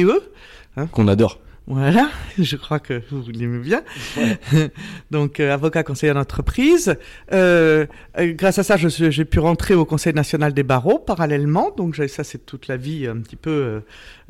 [0.78, 0.88] hein.
[0.88, 1.40] qu'on adore.
[1.70, 3.84] Voilà, je crois que vous l'aimez bien.
[5.12, 6.96] Donc, euh, avocat conseiller d'entreprise.
[7.34, 7.86] Euh,
[8.18, 11.72] grâce à ça, j'ai pu rentrer au Conseil national des barreaux parallèlement.
[11.76, 13.82] Donc, ça, c'est toute la vie un petit peu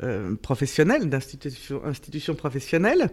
[0.02, 3.10] euh, professionnelle, d'institution institution professionnelle.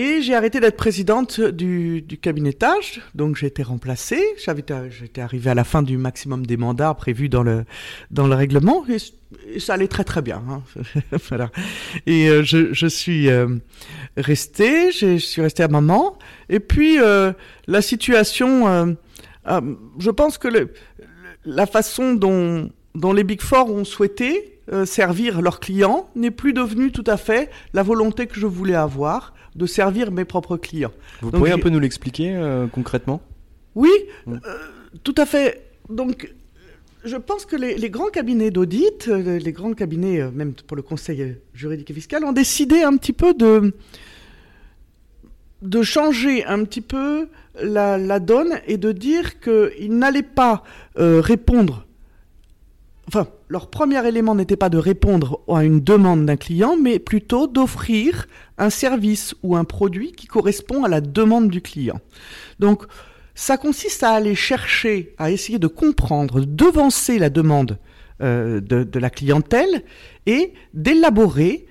[0.00, 4.22] Et j'ai arrêté d'être présidente du, du cabinetage, donc j'ai été remplacée.
[4.36, 7.64] J'étais arrivée à la fin du maximum des mandats prévus dans le
[8.12, 10.40] dans le règlement et, ça allait très très bien.
[10.48, 10.62] Hein.
[12.06, 13.48] Et euh, je, suis euh,
[14.16, 16.16] restée, je suis restée à maman.
[16.48, 17.32] Et puis euh,
[17.66, 18.96] la situation,
[19.98, 20.68] je pense que
[21.44, 27.04] la façon dont les Big Four ont souhaité servir leurs clients n'est plus devenue tout
[27.06, 30.92] à fait la volonté que je voulais avoir de servir mes propres clients.
[31.20, 33.20] Vous pourriez un peu nous l'expliquer euh, concrètement?
[33.74, 33.90] Oui,
[34.26, 34.34] mm.
[34.34, 34.38] euh,
[35.02, 35.64] tout à fait.
[35.90, 36.32] Donc,
[37.04, 40.82] je pense que les, les grands cabinets d'audit, euh, les grands cabinets, même pour le
[40.82, 43.74] conseil juridique et fiscal, ont décidé un petit peu de,
[45.62, 47.28] de changer un petit peu
[47.60, 50.62] la, la donne et de dire qu'ils n'allaient pas
[50.96, 51.86] répondre
[53.08, 57.46] enfin, leur premier élément n'était pas de répondre à une demande d'un client, mais plutôt
[57.46, 62.00] d'offrir un service ou un produit qui correspond à la demande du client.
[62.58, 62.84] Donc,
[63.34, 67.78] ça consiste à aller chercher, à essayer de comprendre, devancer la demande
[68.20, 69.84] euh, de, de, la clientèle
[70.26, 71.67] et d'élaborer,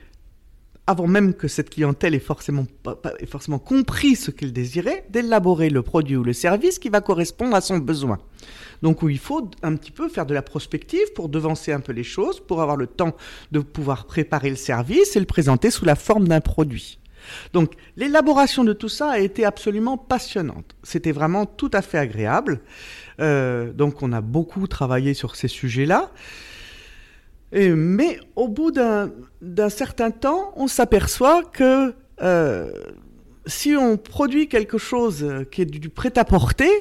[0.88, 2.66] avant même que cette clientèle ait forcément,
[3.60, 7.78] compris ce qu'il désirait, d'élaborer le produit ou le service qui va correspondre à son
[7.78, 8.20] besoin.
[8.82, 12.04] Donc il faut un petit peu faire de la prospective pour devancer un peu les
[12.04, 13.16] choses, pour avoir le temps
[13.52, 17.00] de pouvoir préparer le service et le présenter sous la forme d'un produit.
[17.52, 20.76] Donc l'élaboration de tout ça a été absolument passionnante.
[20.84, 22.62] C'était vraiment tout à fait agréable.
[23.20, 26.12] Euh, donc on a beaucoup travaillé sur ces sujets-là.
[27.52, 32.72] Mais au bout d'un certain temps, on s'aperçoit que euh,
[33.46, 36.72] si on produit quelque chose qui est du prêt-à-porter,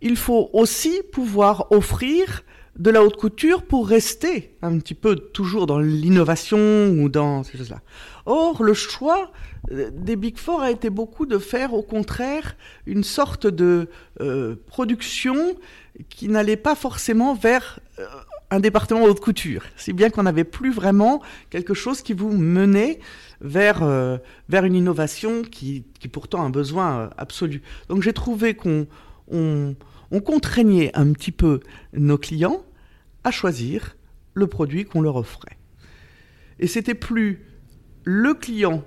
[0.00, 2.44] il faut aussi pouvoir offrir
[2.78, 7.56] de la haute couture pour rester un petit peu toujours dans l'innovation ou dans ces
[7.56, 7.80] choses-là.
[8.26, 9.30] Or, le choix
[9.70, 13.88] euh, des Big Four a été beaucoup de faire au contraire une sorte de
[14.20, 15.56] euh, production
[16.10, 17.80] qui n'allait pas forcément vers
[18.50, 23.00] un département haute couture, si bien qu'on n'avait plus vraiment quelque chose qui vous menait
[23.40, 23.84] vers,
[24.48, 27.62] vers une innovation qui, qui pourtant a un besoin absolu.
[27.88, 28.86] Donc j'ai trouvé qu'on
[29.28, 29.74] on,
[30.24, 31.60] contraignait un petit peu
[31.92, 32.64] nos clients
[33.24, 33.96] à choisir
[34.34, 35.58] le produit qu'on leur offrait.
[36.58, 37.44] Et c'était plus
[38.04, 38.84] le client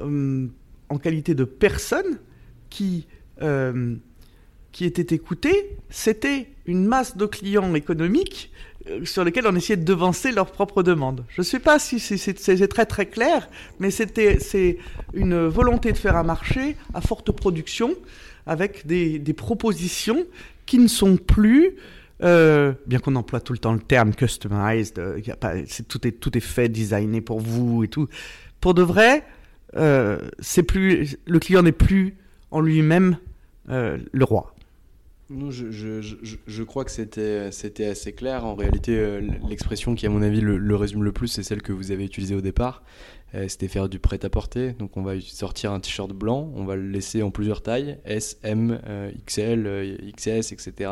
[0.00, 0.48] euh,
[0.88, 2.18] en qualité de personne
[2.68, 3.06] qui,
[3.42, 3.96] euh,
[4.72, 8.69] qui était écouté, c'était une masse de clients économiques euh,
[9.04, 11.24] sur lesquels on essayait de devancer leurs propres demandes.
[11.28, 13.48] Je ne sais pas si c'est très très clair,
[13.78, 14.78] mais c'est
[15.14, 17.94] une volonté de faire un marché à forte production
[18.46, 20.24] avec des, propositions
[20.66, 21.76] qui ne sont plus,
[22.22, 25.20] euh, bien qu'on emploie tout le temps le terme customized, euh,
[25.88, 28.08] tout, est, tout est fait, designé pour vous et tout.
[28.60, 29.24] Pour de vrai,
[29.76, 32.16] euh, c'est plus, le client n'est plus
[32.50, 33.16] en lui-même
[33.68, 34.52] le roi.
[35.30, 38.44] Je, crois que c'était, assez clair.
[38.44, 41.92] En réalité, l'expression qui, à mon avis, le, résume le plus, c'est celle que vous
[41.92, 42.82] avez utilisée au départ.
[43.34, 44.72] Euh, c'était faire du prêt-à-porter.
[44.72, 48.38] Donc on va sortir un t-shirt blanc, on va le laisser en plusieurs tailles, S,
[48.42, 50.90] M, euh, XL, euh, XS, etc.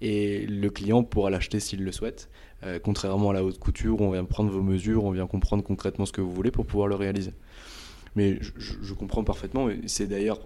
[0.00, 2.28] Et le client pourra l'acheter s'il le souhaite.
[2.82, 6.12] contrairement à la haute couture, on vient prendre vos mesures, on vient comprendre concrètement ce
[6.12, 7.32] que vous voulez pour pouvoir le réaliser.
[8.16, 10.40] Mais je, comprends parfaitement, c'est d'ailleurs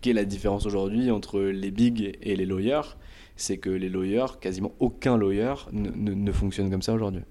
[0.00, 2.96] qu'est la différence aujourd'hui entre les bigs et les lawyers,
[3.36, 7.22] c'est que les lawyers, quasiment aucun lawyer ne fonctionne comme ça aujourd'hui.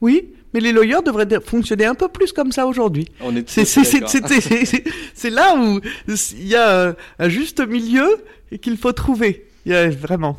[0.00, 3.06] Oui, mais les lawyers devraient fonctionner un peu plus comme ça aujourd'hui.
[5.14, 8.06] C'est là où il y a un juste milieu
[8.50, 9.46] et qu'il faut trouver.
[9.64, 10.38] Il y a vraiment.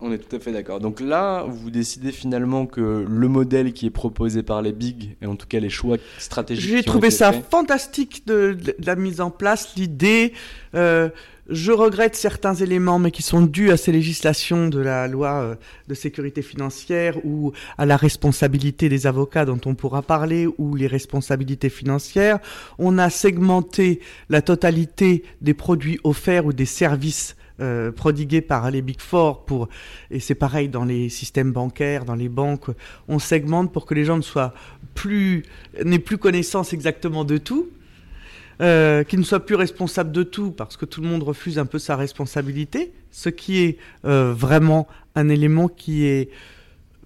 [0.00, 0.78] On est tout à fait d'accord.
[0.78, 5.26] Donc là, vous décidez finalement que le modèle qui est proposé par les bigs, et
[5.26, 6.70] en tout cas les choix stratégiques.
[6.70, 10.34] J'ai trouvé ça fantastique de, la mise en place, l'idée.
[10.76, 11.08] Euh,
[11.48, 15.54] je regrette certains éléments, mais qui sont dus à ces législations de la loi euh,
[15.88, 20.86] de sécurité financière ou à la responsabilité des avocats dont on pourra parler ou les
[20.86, 22.38] responsabilités financières.
[22.78, 28.82] On a segmenté la totalité des produits offerts ou des services euh, prodigués par les
[28.82, 29.68] Big Four pour
[30.10, 32.66] et c'est pareil dans les systèmes bancaires, dans les banques,
[33.08, 34.54] on segmente pour que les gens ne soient
[34.94, 35.44] plus
[35.84, 37.68] n'aient plus connaissance exactement de tout
[38.60, 41.66] euh, qui ne soit plus responsable de tout parce que tout le monde refuse un
[41.66, 46.30] peu sa responsabilité, ce qui est euh, vraiment un élément qui est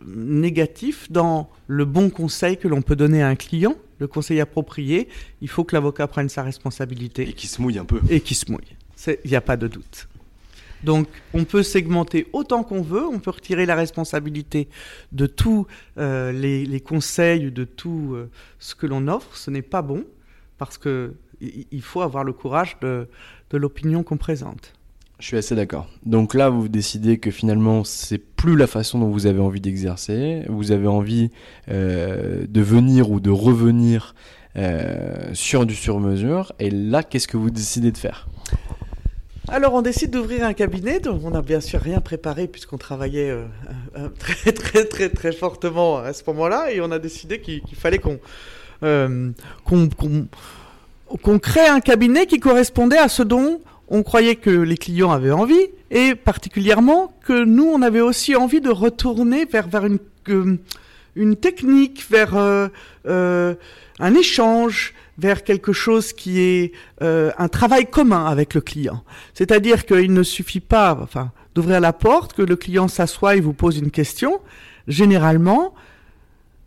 [0.07, 5.09] négatif dans le bon conseil que l'on peut donner à un client, le conseil approprié.
[5.43, 7.29] Il faut que l'avocat prenne sa responsabilité.
[7.29, 8.01] Et qui se mouille un peu.
[8.09, 8.77] Et qui se mouille.
[9.07, 10.09] Il n'y a pas de doute.
[10.85, 14.69] Donc, on peut segmenter autant qu'on veut, on peut retirer la responsabilité
[15.13, 15.67] de tous
[15.99, 18.17] euh, les, conseils, de tout
[18.59, 19.37] ce que l'on offre.
[19.37, 20.05] Ce n'est pas bon,
[20.59, 21.15] parce que
[21.71, 23.09] il faut avoir le courage de,
[23.53, 24.73] l'opinion qu'on présente.
[25.19, 25.89] Je suis assez d'accord.
[26.05, 30.43] Donc là, vous décidez que finalement, c'est plus la façon dont vous avez envie d'exercer.
[30.49, 31.31] Vous avez envie
[31.69, 34.15] euh, de venir ou de revenir
[34.57, 36.53] euh, sur du sur-mesure.
[36.59, 38.27] Et là, qu'est-ce que vous décidez de faire?
[39.49, 43.31] Alors on décide d'ouvrir un cabinet, donc on n'a bien sûr rien préparé puisqu'on travaillait
[43.31, 43.45] euh,
[44.19, 46.73] très très très très fortement à ce moment-là.
[46.73, 48.19] Et on a décidé qu'il fallait qu'on
[51.23, 55.31] qu'on crée un cabinet qui correspondait à ce dont on croyait que les clients avaient
[55.31, 59.99] envie et particulièrement que nous, on avait aussi envie de retourner vers, vers une,
[60.31, 60.57] euh,
[61.15, 62.69] une technique, vers euh,
[63.07, 63.55] euh,
[63.99, 69.05] un échange, vers quelque chose qui est un travail commun avec le client.
[69.35, 73.53] C'est-à-dire qu'il ne suffit pas enfin, d'ouvrir la porte, que le client s'assoie et vous
[73.53, 74.41] pose une question.
[74.89, 75.75] généralement,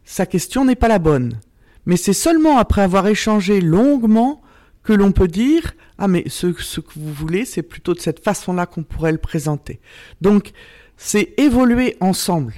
[0.06, 1.40] sa question n'est pas la bonne.
[1.88, 4.42] Mais c'est seulement après avoir échangé longuement
[4.84, 8.24] que l'on peut dire ah mais ce, ce que vous voulez, c'est plutôt de cette
[8.24, 9.80] façon-là qu'on pourrait le présenter.
[10.22, 10.52] Donc
[10.98, 12.54] c'est évoluer ensemble.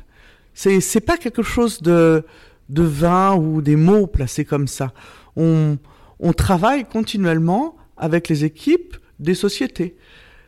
[0.57, 2.25] C'est c'est pas quelque chose de
[2.69, 4.91] de vain ou des mots placés comme ça.
[5.35, 5.77] On
[6.35, 9.95] travaille continuellement avec les équipes des sociétés.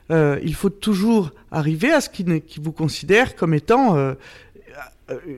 [0.09, 4.15] Euh, il faut toujours arriver à ce qu'ils qui vous considèrent comme étant euh,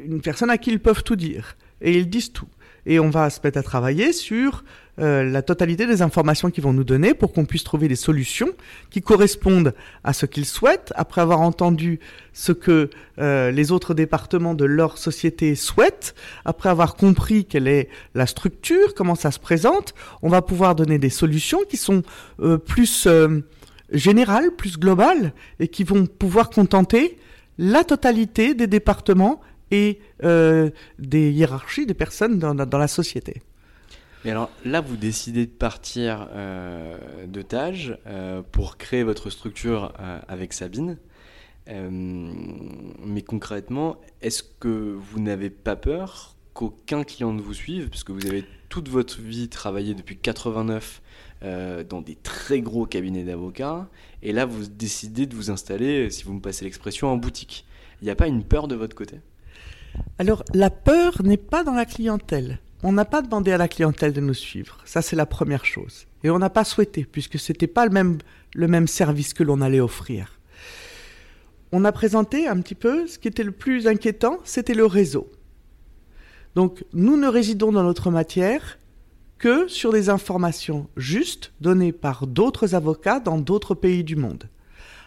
[0.05, 1.57] une personne à qui ils peuvent tout dire.
[1.81, 2.47] Et ils disent tout.
[2.85, 4.63] Et on va se mettre à travailler sur
[4.99, 8.49] euh, la totalité des informations qu'ils vont nous donner pour qu'on puisse trouver des solutions
[8.89, 9.73] qui correspondent
[10.03, 11.99] à ce qu'ils souhaitent, après avoir entendu
[12.33, 17.87] ce que euh, les autres départements de leur société souhaitent, après avoir compris quelle est
[18.15, 22.03] la structure, comment ça se présente, on va pouvoir donner des solutions qui sont
[22.41, 23.07] euh, plus
[23.91, 27.17] générales, plus globales, et qui vont pouvoir contenter
[27.57, 29.99] la totalité des départements et
[30.99, 33.41] des hiérarchies des personnes dans, la société.
[34.23, 39.93] Mais alors là, vous décidez de partir euh, de Tage euh, pour créer votre structure
[39.99, 40.97] euh, avec Sabine.
[41.67, 47.89] Euh, mais concrètement, est-ce que vous n'avez pas peur qu'aucun client ne vous suive?
[47.89, 51.01] Puisque vous avez toute votre vie travaillé depuis 89
[51.43, 53.87] euh, dans des très gros cabinets d'avocats.
[54.21, 57.65] Et là, vous décidez de vous installer, si vous me passez l'expression, en boutique.
[58.01, 59.19] Il n'y a pas une peur de votre côté?
[60.19, 62.59] Alors, la peur n'est pas dans la clientèle.
[62.83, 64.79] On n'a pas demandé à la clientèle de nous suivre.
[64.85, 66.07] Ça, c'est la première chose.
[66.23, 69.79] Et on n'a pas souhaité, puisque ce n'était pas le même, service que l'on allait
[69.79, 70.39] offrir.
[71.71, 75.31] On a présenté un petit peu ce qui était le plus inquiétant, c'était le réseau.
[76.55, 78.79] Donc, nous ne résidons dans notre matière
[79.37, 84.49] que sur des informations justes données par d'autres avocats dans d'autres pays du monde.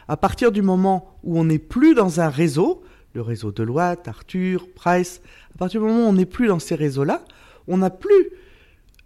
[0.08, 2.82] À partir du moment où on n'est plus dans un réseau,
[3.14, 5.22] le réseau Deloitte, Arthur, Price.
[5.54, 7.24] À partir du moment où on n'est plus dans ces réseaux-là,
[7.68, 8.30] on n'a plus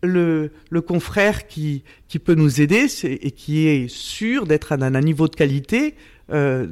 [0.03, 0.51] le,
[0.87, 1.83] confrère qui,
[2.25, 5.94] peut nous aider et qui est sûr d'être à un, niveau de qualité
[6.31, 6.66] euh,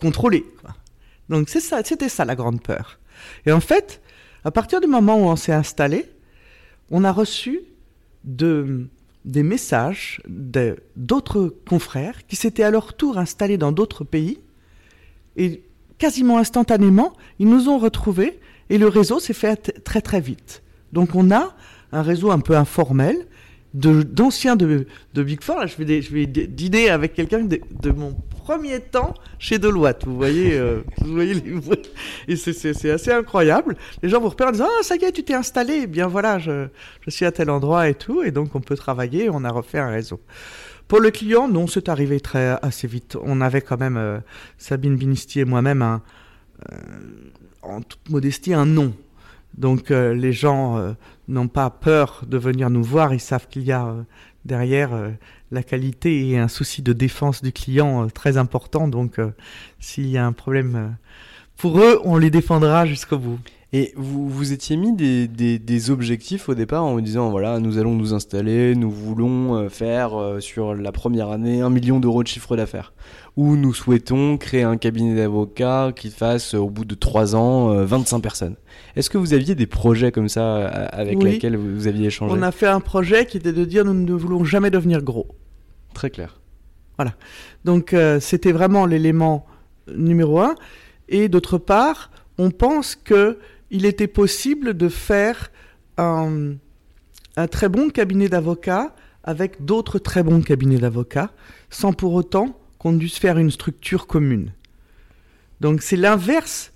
[0.00, 0.44] contrôlé.
[1.28, 2.98] Donc c'était ça la grande peur.
[3.44, 4.00] Et en fait,
[4.44, 6.06] à partir du moment où on s'est installé,
[6.90, 7.60] on a reçu
[8.24, 8.86] de,
[9.24, 10.22] des messages
[10.96, 14.38] d'autres confrères qui s'étaient à leur tour installés dans d'autres pays
[15.36, 15.62] et
[15.98, 18.38] quasiment instantanément, ils nous ont retrouvés
[18.70, 20.62] et le réseau s'est fait très très vite.
[20.92, 21.54] Donc on a
[21.92, 23.26] un réseau un peu informel
[23.74, 25.56] d'anciens de, de, Big Four.
[25.56, 30.06] Là, je vais, je vais dîner avec quelqu'un de, mon premier temps chez Deloitte.
[30.06, 31.52] Vous voyez, euh, vous voyez les...
[32.28, 33.76] et c'est assez incroyable.
[34.02, 35.80] Les gens vous repèrent en disant ah ça y est, tu t'es installé.
[35.82, 36.68] Eh bien voilà, je,
[37.02, 39.28] je suis à tel endroit et tout, et donc on peut travailler.
[39.30, 40.20] On a refait un réseau.
[40.88, 43.16] Pour le client, non, c'est arrivé très assez vite.
[43.20, 44.20] On avait quand même euh,
[44.56, 46.00] Sabine Binisti et moi-même un,
[46.72, 46.76] euh,
[47.62, 48.94] en toute modestie un nom.
[49.58, 50.92] Donc euh, les gens euh,
[51.28, 54.02] n'ont pas peur de venir nous voir, ils savent qu'il y a euh,
[54.44, 54.90] derrière
[55.50, 58.86] la qualité et un souci de défense du client très important.
[58.86, 59.18] Donc
[59.80, 60.96] s'il y a un problème
[61.56, 63.40] pour eux, on les défendra jusqu'au bout.
[63.72, 67.96] Et vous vous étiez mis des, objectifs au départ en vous disant voilà, nous allons
[67.96, 72.92] nous installer, nous voulons faire sur la première année un million d'euros de chiffre d'affaires.
[73.36, 78.16] Ou nous souhaitons créer un cabinet d'avocats qui fasse au bout de trois ans 25
[78.16, 78.56] euh, personnes.
[78.96, 81.32] Est-ce que vous aviez des projets comme ça avec oui.
[81.32, 82.34] lesquels vous aviez échangé?
[82.34, 85.28] On a fait un projet qui était de dire nous ne voulons jamais devenir gros.
[85.92, 86.40] Très clair.
[86.96, 87.12] Voilà.
[87.64, 89.46] Donc euh, c'était vraiment l'élément
[89.94, 90.54] numéro un.
[91.08, 93.38] Et d'autre part, on pense que
[93.70, 95.50] il était possible de faire
[95.98, 96.54] un,
[97.36, 98.94] un très bon cabinet d'avocats
[99.24, 101.32] avec d'autres très bons cabinets d'avocats,
[101.68, 104.52] sans pour autant qu'on dû se faire une structure commune.
[105.60, 106.72] Donc c'est l'inverse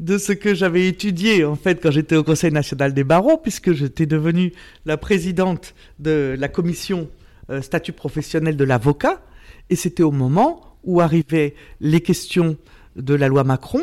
[0.00, 3.74] de, ce que j'avais étudié en fait quand j'étais au Conseil national des barreaux, puisque
[3.74, 4.54] j'étais devenue
[4.86, 7.10] la présidente de la commission
[7.50, 9.20] euh, statut professionnel de l'avocat,
[9.68, 12.56] et c'était au moment où arrivaient les questions
[12.96, 13.82] de la loi Macron,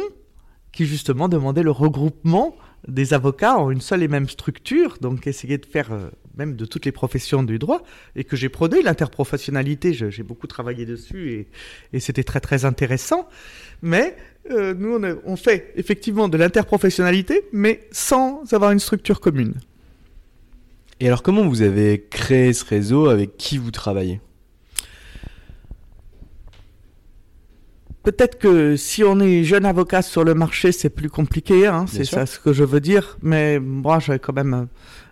[0.71, 2.55] qui justement demandait le regroupement
[2.87, 6.65] des avocats en une seule et même structure, donc essayer de faire euh, même de
[6.65, 7.83] toutes les professions du droit,
[8.15, 11.47] et que j'ai prôné l'interprofessionnalité, j'ai beaucoup travaillé dessus, et,
[11.93, 13.27] et c'était très très intéressant.
[13.81, 14.15] Mais
[14.51, 19.55] euh, nous, on, a, on, fait effectivement de l'interprofessionnalité, mais sans avoir une structure commune.
[20.99, 24.21] Et alors comment vous avez créé ce réseau, avec qui vous travaillez?
[28.03, 32.03] Peut-être que si on est jeune avocat sur le marché, c'est plus compliqué, hein, c'est
[32.03, 33.17] ça ce que je veux dire.
[33.21, 34.67] Mais moi, j'avais quand même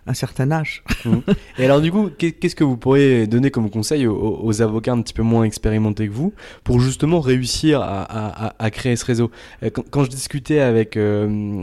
[0.06, 0.82] un certain âge.
[1.04, 1.16] Mmh.
[1.58, 5.14] Et alors du coup, qu'est-ce que vous pourriez donner comme conseil aux, avocats un petit
[5.14, 6.32] peu moins expérimentés que vous
[6.64, 9.30] pour justement réussir à, créer ce réseau?
[9.90, 10.98] Quand, je discutais avec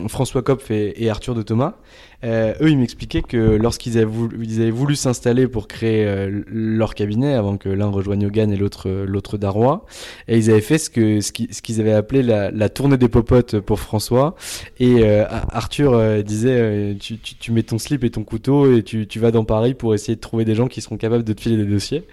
[0.07, 1.75] François Kopf et Arthur de Thomas,
[2.23, 7.57] euh, eux, ils m'expliquaient que lorsqu'ils avaient voulu, s'installer pour créer euh, leur cabinet, avant
[7.57, 9.85] que l'un rejoigne Hogan et l'autre euh, l'autre Darrois,
[10.27, 13.59] et ils avaient fait ce que ce qu'ils avaient appelé la, la, tournée des popotes
[13.59, 14.35] pour François.
[14.79, 15.07] Et
[15.51, 19.31] Arthur disait, tu, tu, tu, mets ton slip et ton couteau et tu, tu vas
[19.31, 21.65] dans Paris pour essayer de trouver des gens qui seront capables de te filer des
[21.65, 22.03] dossiers.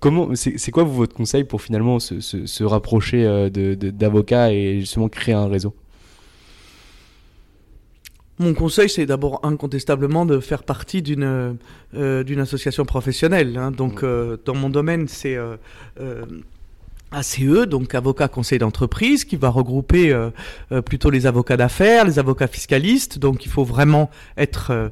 [0.00, 5.08] comment, c'est quoi votre conseil pour finalement se, se, se rapprocher d'avocats de, et justement
[5.08, 5.74] créer un réseau?
[8.38, 11.56] Mon conseil, c'est d'abord incontestablement de faire partie d'une
[11.94, 13.56] euh, d'une association professionnelle.
[13.56, 13.70] Hein.
[13.70, 15.56] Donc, euh, dans mon domaine, c'est euh,
[17.12, 20.16] ACE, donc avocat conseil d'entreprise, qui va regrouper
[20.84, 23.18] plutôt les avocats d'affaires, les avocats fiscalistes.
[23.18, 24.90] Donc il faut vraiment être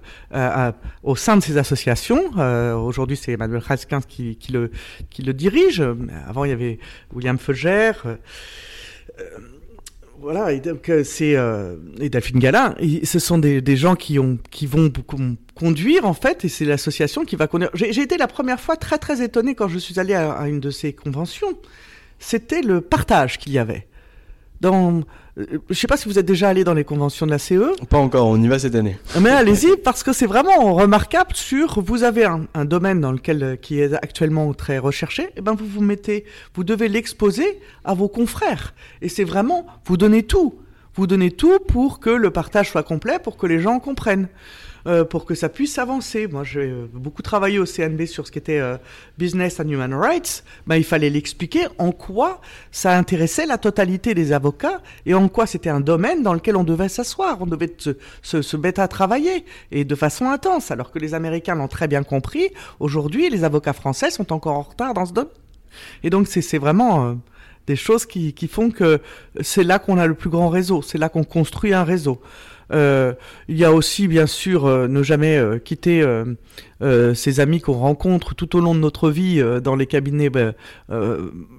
[1.03, 2.31] au sein de ces associations.
[2.77, 4.71] Aujourd'hui, c'est Emmanuel Haskins qui, qui, le,
[5.11, 5.83] qui le dirige.
[6.27, 6.79] Avant, il y avait
[7.13, 8.05] William Feugère
[10.21, 14.19] voilà, et donc euh, c'est euh, et Delphine Galin, ce sont des, des, gens qui
[14.19, 14.93] ont qui vont
[15.55, 17.71] conduire en fait, et c'est l'association qui va conduire.
[17.73, 20.61] J'ai été la première fois très très étonné quand je suis allé à, à une
[20.61, 21.59] de ces conventions.
[22.21, 23.89] C'était le partage qu'il y avait
[24.61, 25.03] dans
[25.39, 27.73] euh, je sais pas si vous êtes déjà allé dans les conventions de la CE.
[27.89, 28.99] Pas encore, on y va cette année.
[29.21, 33.43] Mais allez-y parce que c'est vraiment remarquable sur vous avez un, un, domaine dans lequel
[33.43, 37.61] euh, qui est actuellement très recherché, et eh ben vous vous mettez, vous devez l'exposer
[37.85, 40.55] à vos confrères et c'est vraiment vous donnez tout,
[40.95, 44.29] vous donnez tout pour que le partage soit complet, pour que les gens comprennent.
[44.87, 46.27] Euh, pour que ça puisse avancer.
[46.27, 48.79] Moi, j'ai euh, beaucoup travaillé au CNB sur ce qui était euh,
[49.19, 50.43] business and human rights.
[50.67, 55.47] Ben, il fallait l'expliquer en quoi ça intéressait la totalité des avocats et en quoi
[55.47, 57.91] c'était un domaine dans lequel on devait s'asseoir, on devait se,
[58.23, 60.71] se, se, mettre à travailler et de façon intense.
[60.71, 64.63] Alors que les Américains l'ont très bien compris, aujourd'hui, les avocats français sont encore en
[64.63, 65.31] retard dans ce domaine.
[66.03, 67.17] Et donc, c'est vraiment
[67.67, 69.01] des choses qui, qui font que
[69.41, 72.21] c'est là qu'on a le plus grand réseau, c'est là qu'on construit un réseau.
[72.73, 73.15] Euh,
[73.49, 75.41] il y a aussi, bien sûr, euh, ne jamais
[76.83, 80.31] euh, ces amis qu'on rencontre tout au long de notre vie dans les cabinets.
[80.31, 80.55] Ben,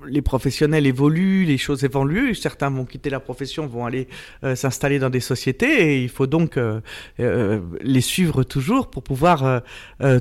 [0.07, 2.35] les professionnels évoluent, les choses évoluent.
[2.35, 4.07] Certains vont quitter la profession, vont aller
[4.55, 6.59] s'installer dans des sociétés, et il faut donc
[7.17, 9.61] les suivre toujours pour pouvoir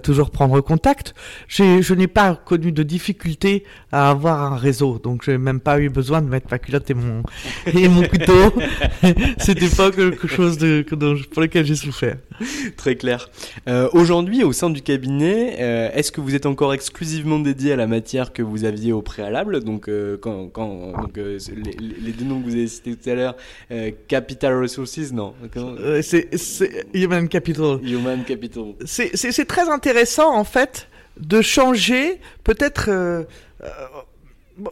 [0.02, 1.14] toujours prendre contact.
[1.48, 5.88] Je n'ai pas connu de difficulté à avoir un réseau, donc j'ai même pas eu
[5.88, 7.22] besoin de mettre ma culotte et mon
[7.66, 8.52] et mon couteau.
[9.38, 10.58] C'était pas quelque chose
[11.30, 12.16] pour lesquels j'ai souffert.
[12.76, 13.28] Très clair.
[13.68, 17.76] Euh, Aujourd'hui, au sein du cabinet, euh, est-ce que vous êtes encore exclusivement dédié à
[17.76, 21.76] la matière que vous aviez au préalable Donc, euh, quand, quand donc, euh, les,
[22.06, 23.36] les, deux noms que vous avez cités tout à l'heure,
[24.08, 25.34] Capital Resources, non
[26.02, 26.28] C'est
[26.92, 27.78] Human Capital.
[27.84, 28.74] Human Capital.
[28.84, 30.88] C'est très intéressant, en fait,
[31.20, 32.90] de changer peut-être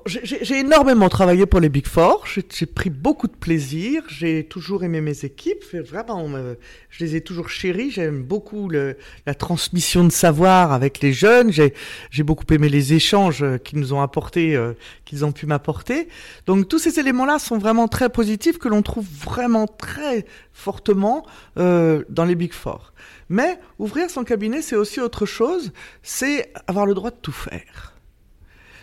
[0.06, 2.24] j'ai énormément travaillé pour les Big Four.
[2.26, 4.02] J'ai pris beaucoup de plaisir.
[4.08, 5.64] J'ai toujours aimé mes équipes.
[5.74, 6.28] Vraiment,
[6.90, 7.90] je les ai toujours chéris.
[7.90, 11.50] J'aime beaucoup le, la transmission de savoir avec les jeunes.
[11.52, 14.72] J'ai beaucoup aimé les échanges qu'ils nous ont apportés, euh,
[15.04, 16.08] qu'ils ont pu m'apporter.
[16.46, 21.26] Donc tous ces éléments-là sont vraiment très positifs que l'on trouve vraiment très fortement
[21.58, 22.92] euh, dans les Big Four.
[23.28, 25.72] Mais ouvrir son cabinet, c'est aussi autre chose.
[26.02, 27.97] C'est avoir le droit de tout faire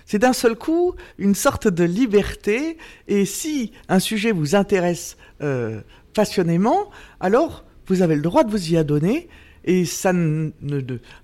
[0.06, 2.78] c'est d'un seul coup une sorte de liberté.
[3.08, 5.82] Et si un sujet vous intéresse euh,
[6.14, 6.90] passionnément,
[7.20, 9.28] alors vous avez le droit de vous y adonner.
[9.66, 10.52] Et ça ne,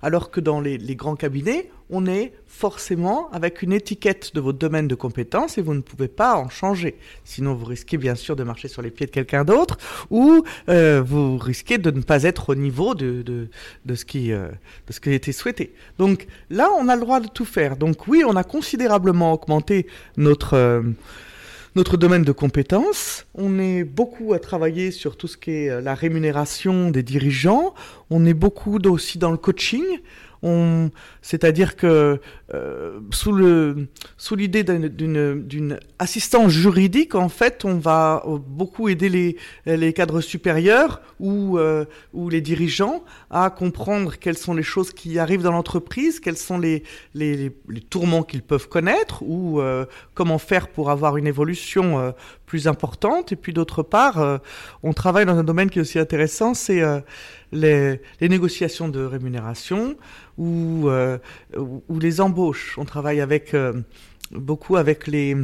[0.02, 4.58] alors que dans les, les, grands cabinets, on est forcément avec une étiquette de votre
[4.58, 6.96] domaine de compétence et vous ne pouvez pas en changer.
[7.24, 9.76] Sinon, vous risquez bien sûr de marcher sur les pieds de quelqu'un d'autre
[10.10, 14.48] ou euh, vous risquez de ne pas être au niveau de, de, ce qui euh,
[14.86, 15.74] de ce qui a été souhaité.
[15.98, 17.76] Donc là, on a le droit de tout faire.
[17.76, 19.86] Donc oui, on a considérablement augmenté
[20.16, 20.82] notre euh,
[21.74, 23.26] notre domaine de compétences.
[23.34, 27.74] On est beaucoup à travailler sur tout ce qui est euh, la rémunération des dirigeants.
[28.10, 29.84] On est beaucoup aussi dans le coaching
[31.20, 32.20] c'est-à-dire que
[32.52, 39.36] euh, sous le sous l'idée d'une assistance juridique, en fait, on va beaucoup aider les
[39.66, 45.18] les cadres supérieurs ou euh, ou les dirigeants à comprendre quelles sont les choses qui
[45.18, 46.82] arrivent dans l'entreprise, quels sont les
[47.14, 52.10] les, les, tourments qu'ils peuvent connaître ou euh, comment faire pour avoir une évolution euh,
[52.52, 53.32] plus importante.
[53.32, 54.36] Et puis d'autre part, euh,
[54.82, 56.82] on travaille dans un domaine qui est aussi intéressant, c'est
[57.50, 59.96] les, les, négociations de rémunération
[60.36, 61.16] ou, euh,
[61.56, 62.76] ou les embauches.
[62.76, 63.72] On travaille avec euh,
[64.32, 65.34] beaucoup avec les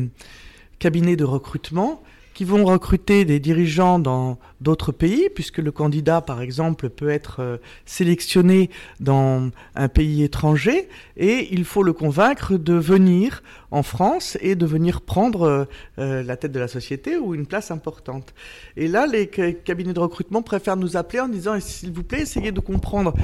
[0.78, 2.02] cabinets de recrutement
[2.38, 7.40] qui vont recruter des dirigeants dans d'autres pays, puisque le candidat, par exemple, peut être
[7.40, 14.38] euh, sélectionné dans un pays étranger, et il faut le convaincre de venir en France
[14.40, 15.64] et de venir prendre euh,
[15.98, 18.34] euh, la tête de la société ou une place importante.
[18.76, 22.52] Et là, les cabinets de recrutement préfèrent nous appeler en disant, s'il vous plaît, essayez
[22.52, 23.14] de comprendre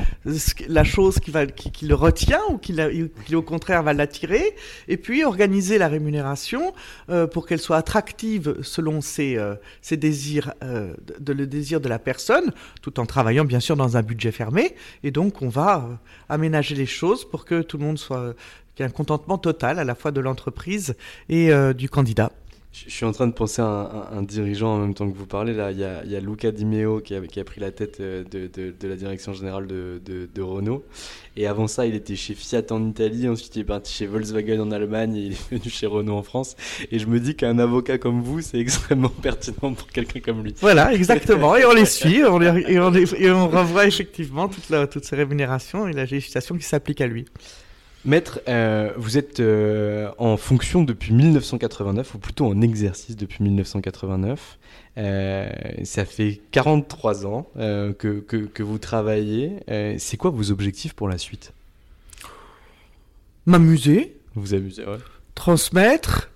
[0.69, 2.77] la chose qui, va, qui, le retient ou qui,
[3.27, 4.55] qui, au contraire va l'attirer,
[4.89, 6.75] et puis organiser la rémunération
[7.33, 9.39] pour qu'elle soit attractive selon ses,
[9.83, 14.03] ses désirs de le désir de la personne, tout en travaillant bien sûr dans un
[14.03, 14.75] budget fermé.
[15.03, 15.95] Et donc on va euh,
[16.29, 18.35] aménager les choses pour que tout le monde soit,
[18.75, 20.95] qu'il y ait un contentement total à la fois de l'entreprise
[21.29, 22.31] et euh, du candidat.
[22.75, 25.55] Je suis en train de penser à un, dirigeant en même temps que vous parlez.
[25.55, 27.61] Là, il y a, il y a Luca Di Meo qui a, qui a, pris
[27.61, 30.85] la tête euh, de, de, de la direction générale de, de, Renault.
[31.37, 33.29] Et avant ça, il était chez Fiat en Italie.
[33.29, 35.15] Ensuite, il est parti chez Volkswagen en Allemagne.
[35.15, 36.57] Et il est venu chez Renault en France.
[36.91, 40.53] Et je me dis qu'un avocat comme vous, c'est extrêmement pertinent pour quelqu'un comme lui.
[40.61, 41.55] Voilà, exactement.
[41.57, 42.25] et on les suit.
[42.25, 46.07] On les, et, on et on revoit effectivement toute la, toutes ces rémunérations et la
[46.07, 47.27] législation qui s'applique à lui.
[48.05, 54.59] Maître, euh, vous êtes euh, en fonction depuis 1989, ou plutôt en exercice depuis 1989.
[54.99, 55.49] Euh,
[55.85, 59.57] ça fait 43 ans que, que, que, vous travaillez.
[59.99, 61.53] c'est quoi vos objectifs pour la suite?
[63.47, 64.17] M'amuser.
[64.35, 64.99] Vous amuser, ouais.
[65.35, 66.31] Transmettre.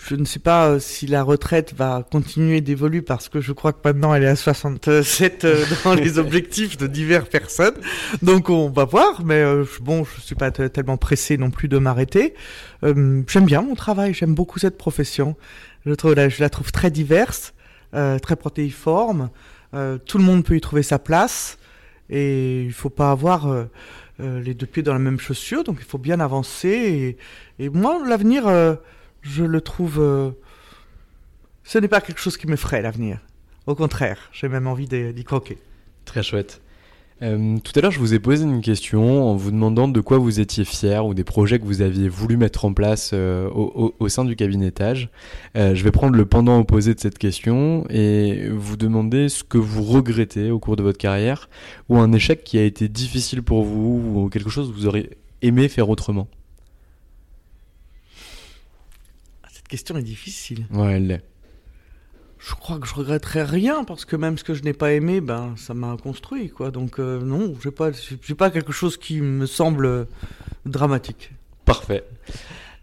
[0.00, 3.72] Je ne sais pas euh, si la retraite va continuer d'évoluer parce que je crois
[3.72, 7.74] que maintenant elle est à 67 euh, dans les objectifs de diverses personnes.
[8.22, 11.78] Donc on va voir, mais euh, bon, je suis pas tellement pressé non plus de
[11.78, 12.34] m'arrêter.
[12.82, 15.36] j'aime bien mon travail, j'aime beaucoup cette profession.
[15.84, 17.52] Je, la trouve très diverse,
[17.92, 19.30] très protéiforme.
[19.72, 21.58] tout le monde peut y trouver sa place
[22.08, 23.48] et il faut pas avoir
[24.20, 27.16] les deux pieds dans la même chaussure, donc il faut bien avancer.
[27.58, 28.46] Et moi, l'avenir
[29.28, 30.00] je le trouve.
[30.00, 30.30] Euh,
[31.64, 33.20] ce n'est pas quelque chose qui me ferait l'avenir.
[33.66, 35.58] Au contraire, j'ai même envie d'y croquer.
[36.06, 36.62] Très chouette.
[37.20, 40.18] Euh, tout à l'heure, je vous ai posé une question en vous demandant de quoi
[40.18, 44.08] vous étiez fier ou des projets que vous aviez voulu mettre en place euh, au,
[44.08, 45.10] sein du cabinetage.
[45.56, 49.82] je vais prendre le pendant opposé de cette question et vous demander ce que vous
[49.82, 51.50] regrettez au cours de votre carrière
[51.88, 55.10] ou un échec qui a été difficile pour vous ou quelque chose que vous auriez
[55.42, 56.28] aimé faire autrement.
[59.68, 60.66] Question est difficile.
[60.70, 61.22] Ouais, elle l'est.
[62.38, 65.20] Je crois que je regretterais rien parce que même ce que je n'ai pas aimé,
[65.20, 66.70] ben ça m'a construit quoi.
[66.70, 70.06] Donc euh, non, j'ai pas, j'ai pas quelque chose qui me semble
[70.64, 71.32] dramatique.
[71.64, 72.04] Parfait.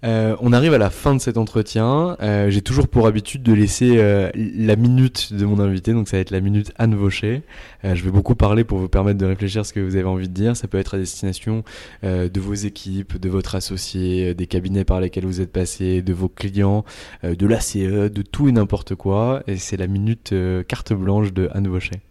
[0.06, 2.16] Euh, on arrive à la fin de cet entretien.
[2.22, 6.18] Euh, j'ai toujours pour habitude de laisser euh, la minute de mon invité, donc ça
[6.18, 7.41] va être la minute Anne Vaucher.
[7.84, 10.28] je vais beaucoup parler pour vous permettre de réfléchir à ce que vous avez envie
[10.28, 10.56] de dire.
[10.56, 11.64] Ça peut être à destination
[12.03, 16.30] de vos équipes, de votre associé, des cabinets par lesquels vous êtes passé, de vos
[16.30, 16.86] clients,
[17.24, 19.43] de l'ACE, de tout et n'importe quoi.
[19.47, 20.34] Et c'est la minute
[20.68, 22.01] carte blanche de Anne Vaucher.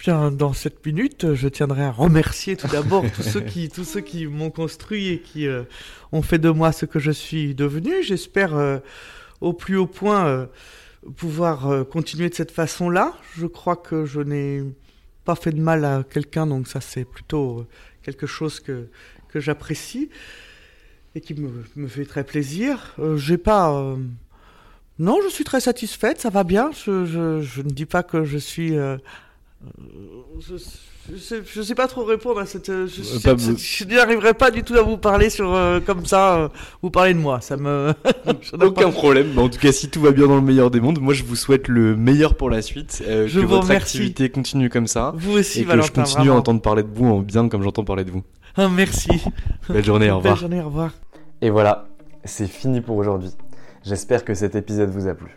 [0.00, 4.00] Bien, dans cette minute, je tiendrai à remercier tout d'abord tous ceux qui, tous ceux
[4.00, 5.64] qui m'ont construit et qui euh,
[6.10, 8.02] ont fait de moi ce que je suis devenu.
[8.02, 8.78] J'espère euh,
[9.42, 10.46] au plus haut point euh,
[11.16, 13.12] pouvoir continuer de cette façon-là.
[13.36, 14.62] Je crois que je n'ai
[15.26, 17.66] pas fait de mal à quelqu'un, donc ça c'est plutôt
[18.02, 18.88] quelque chose que,
[19.28, 20.08] que j'apprécie
[21.14, 22.96] et qui me, me, fait très plaisir.
[23.16, 23.96] J'ai pas
[24.98, 26.70] non, je suis très satisfaite, ça va bien.
[26.72, 28.74] Je, je, je ne dis pas que je suis
[30.40, 30.56] je,
[31.44, 32.70] je, sais, pas trop répondre à cette.
[32.70, 36.36] Euh, je, je, n'y arriverai pas du tout à vous parler sur euh, comme ça.
[36.36, 36.48] Euh,
[36.82, 37.92] vous parler de moi, ça me.
[38.60, 39.38] Aucun problème.
[39.38, 41.36] en tout cas, si tout va bien dans le meilleur des mondes, moi je vous
[41.36, 43.02] souhaite le meilleur pour la suite.
[43.06, 45.12] je que votre activité continue comme ça.
[45.16, 47.84] Vous aussi, et que je continue à entendre parler de vous en bien comme j'entends
[47.84, 48.22] parler de vous.
[48.56, 49.10] Ah, merci.
[49.68, 50.34] Belle journée, au revoir.
[50.34, 50.92] Belle journée, au revoir.
[51.42, 51.88] Et voilà,
[52.24, 53.30] c'est fini pour aujourd'hui.
[53.84, 55.36] J'espère que cet épisode vous a plu.